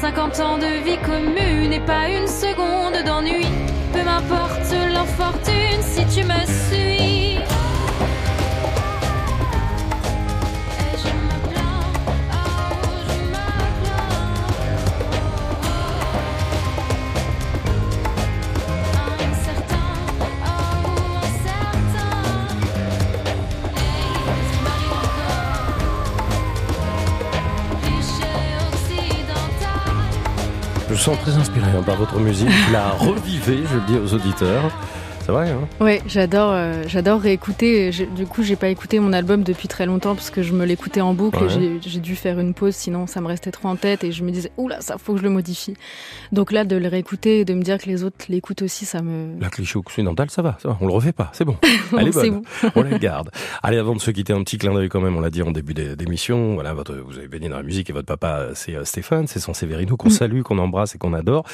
50 0.00 0.40
ans 0.40 0.58
de 0.58 0.84
vie 0.84 0.98
commune 1.04 1.72
et 1.72 1.80
pas 1.80 2.08
une 2.08 2.28
seconde 2.28 3.04
d'ennui. 3.04 3.44
Peu 3.92 4.04
m'importe 4.04 4.72
l'infortune 4.92 5.82
si 5.82 6.04
tu 6.14 6.24
me 6.24 6.46
suis. 6.46 7.17
Me 30.98 31.00
sens 31.00 31.20
très 31.20 31.36
inspiré 31.36 31.70
hein, 31.70 31.82
par 31.86 31.94
votre 31.94 32.18
musique. 32.18 32.48
Vous 32.48 32.72
la 32.72 32.88
revivez, 32.90 33.62
je 33.70 33.76
le 33.76 33.82
dis 33.86 33.96
aux 33.98 34.14
auditeurs. 34.14 34.64
C'est 35.28 35.32
vrai, 35.32 35.50
hein 35.50 35.68
Ouais, 35.78 36.00
j'adore, 36.06 36.52
euh, 36.54 36.84
j'adore 36.86 37.20
réécouter. 37.20 37.92
Je- 37.92 38.04
Du 38.06 38.24
coup, 38.24 38.42
j'ai 38.42 38.56
pas 38.56 38.68
écouté 38.70 38.98
mon 38.98 39.12
album 39.12 39.42
depuis 39.42 39.68
très 39.68 39.84
longtemps 39.84 40.14
parce 40.14 40.30
que 40.30 40.40
je 40.42 40.54
me 40.54 40.64
l'écoutais 40.64 41.02
en 41.02 41.12
boucle 41.12 41.36
Ouais. 41.44 41.44
et 41.44 41.50
j'ai- 41.50 41.80
j'ai 41.90 42.00
dû 42.00 42.16
faire 42.16 42.40
une 42.40 42.54
pause, 42.54 42.74
sinon 42.74 43.06
ça 43.06 43.20
me 43.20 43.26
restait 43.26 43.50
trop 43.50 43.68
en 43.68 43.76
tête 43.76 44.04
et 44.04 44.10
je 44.10 44.24
me 44.24 44.30
disais, 44.30 44.50
oula, 44.56 44.80
ça 44.80 44.96
faut 44.96 45.12
que 45.12 45.18
je 45.18 45.24
le 45.24 45.28
modifie. 45.28 45.74
Donc 46.32 46.50
là, 46.50 46.64
de 46.64 46.76
le 46.76 46.88
réécouter 46.88 47.40
et 47.40 47.44
de 47.44 47.52
me 47.52 47.60
dire 47.62 47.76
que 47.76 47.90
les 47.90 48.04
autres 48.04 48.16
l'écoutent 48.30 48.62
aussi, 48.62 48.86
ça 48.86 49.02
me. 49.02 49.38
La 49.38 49.50
cliché 49.50 49.78
occidentale, 49.78 50.30
ça 50.30 50.40
va, 50.40 50.56
ça 50.62 50.70
va, 50.70 50.78
on 50.80 50.86
le 50.86 50.94
refait 50.94 51.12
pas, 51.12 51.28
c'est 51.34 51.44
bon. 51.44 51.58
Elle 51.98 52.08
est 52.08 52.12
C'est 52.12 52.30
bonne. 52.30 52.42
On 52.74 52.82
la 52.82 52.98
garde. 52.98 53.30
Allez, 53.62 53.76
avant 53.76 53.94
de 53.94 54.00
se 54.00 54.10
quitter, 54.10 54.32
un 54.32 54.42
petit 54.44 54.56
clin 54.56 54.72
d'œil 54.72 54.88
quand 54.88 55.02
même, 55.02 55.14
on 55.14 55.20
l'a 55.20 55.28
dit 55.28 55.42
en 55.42 55.50
début 55.50 55.74
d'é- 55.74 55.94
d'émission. 55.94 56.54
Voilà, 56.54 56.72
votre, 56.72 56.94
vous 57.06 57.18
avez 57.18 57.28
baigné 57.28 57.50
dans 57.50 57.58
la 57.58 57.62
musique 57.62 57.90
et 57.90 57.92
votre 57.92 58.06
papa, 58.06 58.46
c'est 58.54 58.74
euh, 58.76 58.86
Stéphane, 58.86 59.26
c'est 59.26 59.40
son 59.40 59.52
Séverino 59.52 59.98
qu'on 59.98 60.08
Mm. 60.08 60.12
salue, 60.12 60.40
qu'on 60.40 60.56
embrasse 60.56 60.94
et 60.94 60.98
qu'on 60.98 61.12
adore. 61.12 61.44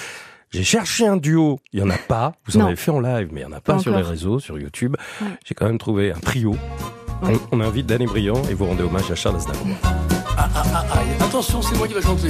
J'ai 0.55 0.63
cherché 0.63 1.05
un 1.05 1.17
duo, 1.17 1.59
il 1.73 1.81
y 1.81 1.83
en 1.83 1.91
a 1.91 1.99
pas. 1.99 2.35
Vous 2.47 2.57
en 2.57 2.61
Non. 2.61 2.67
avez 2.67 2.77
fait 2.77 2.93
en 2.93 3.01
live, 3.01 3.29
mais 3.33 3.41
il 3.41 3.43
y 3.43 3.47
en 3.47 3.51
a 3.51 3.61
pas, 3.61 3.75
Pas 3.75 3.79
sur 3.81 3.91
les 3.95 4.03
réseaux, 4.03 4.39
sur 4.39 4.57
YouTube. 4.57 4.95
Ouais. 5.21 5.27
J'ai 5.45 5.53
quand 5.57 5.67
même 5.67 5.79
trouvé 5.79 6.13
un 6.13 6.21
trio. 6.21 6.53
Ouais. 6.53 7.33
On, 7.53 7.59
on 7.59 7.61
invite 7.61 7.87
Danny 7.87 8.07
Briand 8.07 8.41
et 8.49 8.55
vous 8.55 8.67
rendez 8.67 8.85
hommage 8.85 9.11
à 9.11 9.17
Charles 9.17 9.35
Aznavour. 9.35 9.67
Ah, 9.83 10.49
ah, 10.55 10.63
ah, 10.75 10.99
aïe. 10.99 11.07
Attention, 11.21 11.61
c'est 11.61 11.77
moi 11.77 11.89
qui 11.89 11.95
vais 11.95 12.03
chanter. 12.03 12.29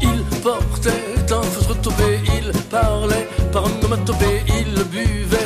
Il 0.00 0.24
portait 0.40 0.90
un 1.34 1.42
feutre 1.42 1.78
topé, 1.82 2.20
il 2.24 2.50
parlait 2.70 3.28
par 3.52 3.66
un 3.66 3.70
onomatopée, 3.82 4.40
il 4.48 4.82
buvait 4.84 5.36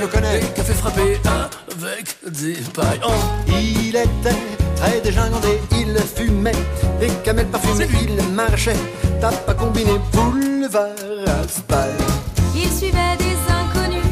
des 0.40 0.46
cafés 0.54 0.74
frappés 0.74 1.18
avec 1.26 2.16
des 2.30 2.54
paillons. 2.74 3.14
Il 3.48 3.88
était 3.96 4.36
très 4.76 5.00
dégingandé, 5.00 5.60
il 5.72 5.96
fumait 5.98 6.52
des 7.00 7.08
camels 7.24 7.46
parfumés, 7.48 7.88
il 8.02 8.34
marchait, 8.34 8.76
tape 9.20 9.48
à 9.48 9.54
combiné, 9.54 9.92
boulevard 10.12 10.88
Il 12.54 12.70
suivait 12.70 13.16
des 13.18 13.36
inconnus. 13.52 14.04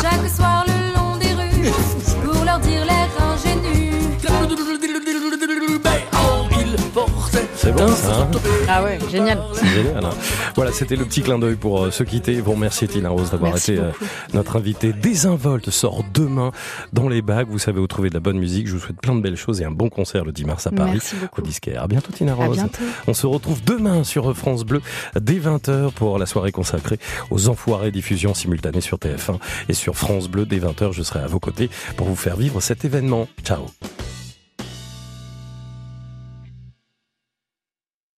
Chaque 0.00 0.28
soir 0.28 0.64
le 0.66 0.73
C'est 7.64 7.72
bon 7.72 7.88
ça. 7.88 8.20
hein 8.20 8.30
Ah 8.68 8.84
ouais, 8.84 8.98
génial. 9.10 9.40
C'est 9.54 9.66
génial. 9.68 10.04
hein. 10.04 10.10
Voilà, 10.54 10.70
c'était 10.70 10.96
le 10.96 11.06
petit 11.06 11.22
clin 11.22 11.38
d'œil 11.38 11.54
pour 11.56 11.84
euh, 11.84 11.90
se 11.90 12.02
quitter. 12.02 12.38
Vous 12.42 12.52
remercier 12.52 12.86
Tina 12.86 13.08
Rose 13.08 13.30
d'avoir 13.30 13.52
Merci 13.52 13.72
été 13.72 13.80
euh, 13.82 13.90
notre 14.34 14.56
invité. 14.56 14.92
Désinvolte 14.92 15.70
sort 15.70 16.04
demain 16.12 16.52
dans 16.92 17.08
les 17.08 17.22
bacs. 17.22 17.48
Vous 17.48 17.58
savez 17.58 17.80
où 17.80 17.86
trouver 17.86 18.10
de 18.10 18.14
la 18.14 18.20
bonne 18.20 18.38
musique. 18.38 18.68
Je 18.68 18.74
vous 18.74 18.80
souhaite 18.80 19.00
plein 19.00 19.14
de 19.14 19.22
belles 19.22 19.36
choses 19.38 19.62
et 19.62 19.64
un 19.64 19.70
bon 19.70 19.88
concert 19.88 20.24
le 20.26 20.32
10 20.32 20.44
mars 20.44 20.66
à 20.66 20.72
Paris 20.72 20.90
Merci 20.92 21.16
au 21.38 21.40
disquaire. 21.40 21.82
À 21.82 21.86
bientôt 21.88 22.12
Tina 22.12 22.32
À 22.32 22.34
Rose. 22.34 22.56
bientôt. 22.58 22.82
On 23.06 23.14
se 23.14 23.26
retrouve 23.26 23.64
demain 23.64 24.04
sur 24.04 24.36
France 24.36 24.64
Bleu 24.64 24.82
dès 25.18 25.38
20h 25.38 25.90
pour 25.92 26.18
la 26.18 26.26
soirée 26.26 26.52
consacrée 26.52 26.98
aux 27.30 27.48
enfoirés 27.48 27.90
diffusion 27.90 28.34
simultanée 28.34 28.82
sur 28.82 28.98
TF1 28.98 29.38
et 29.70 29.72
sur 29.72 29.96
France 29.96 30.28
Bleu 30.28 30.44
dès 30.44 30.58
20h. 30.58 30.92
Je 30.92 31.02
serai 31.02 31.20
à 31.20 31.26
vos 31.26 31.40
côtés 31.40 31.70
pour 31.96 32.06
vous 32.08 32.16
faire 32.16 32.36
vivre 32.36 32.60
cet 32.60 32.84
événement. 32.84 33.26
Ciao. 33.42 33.60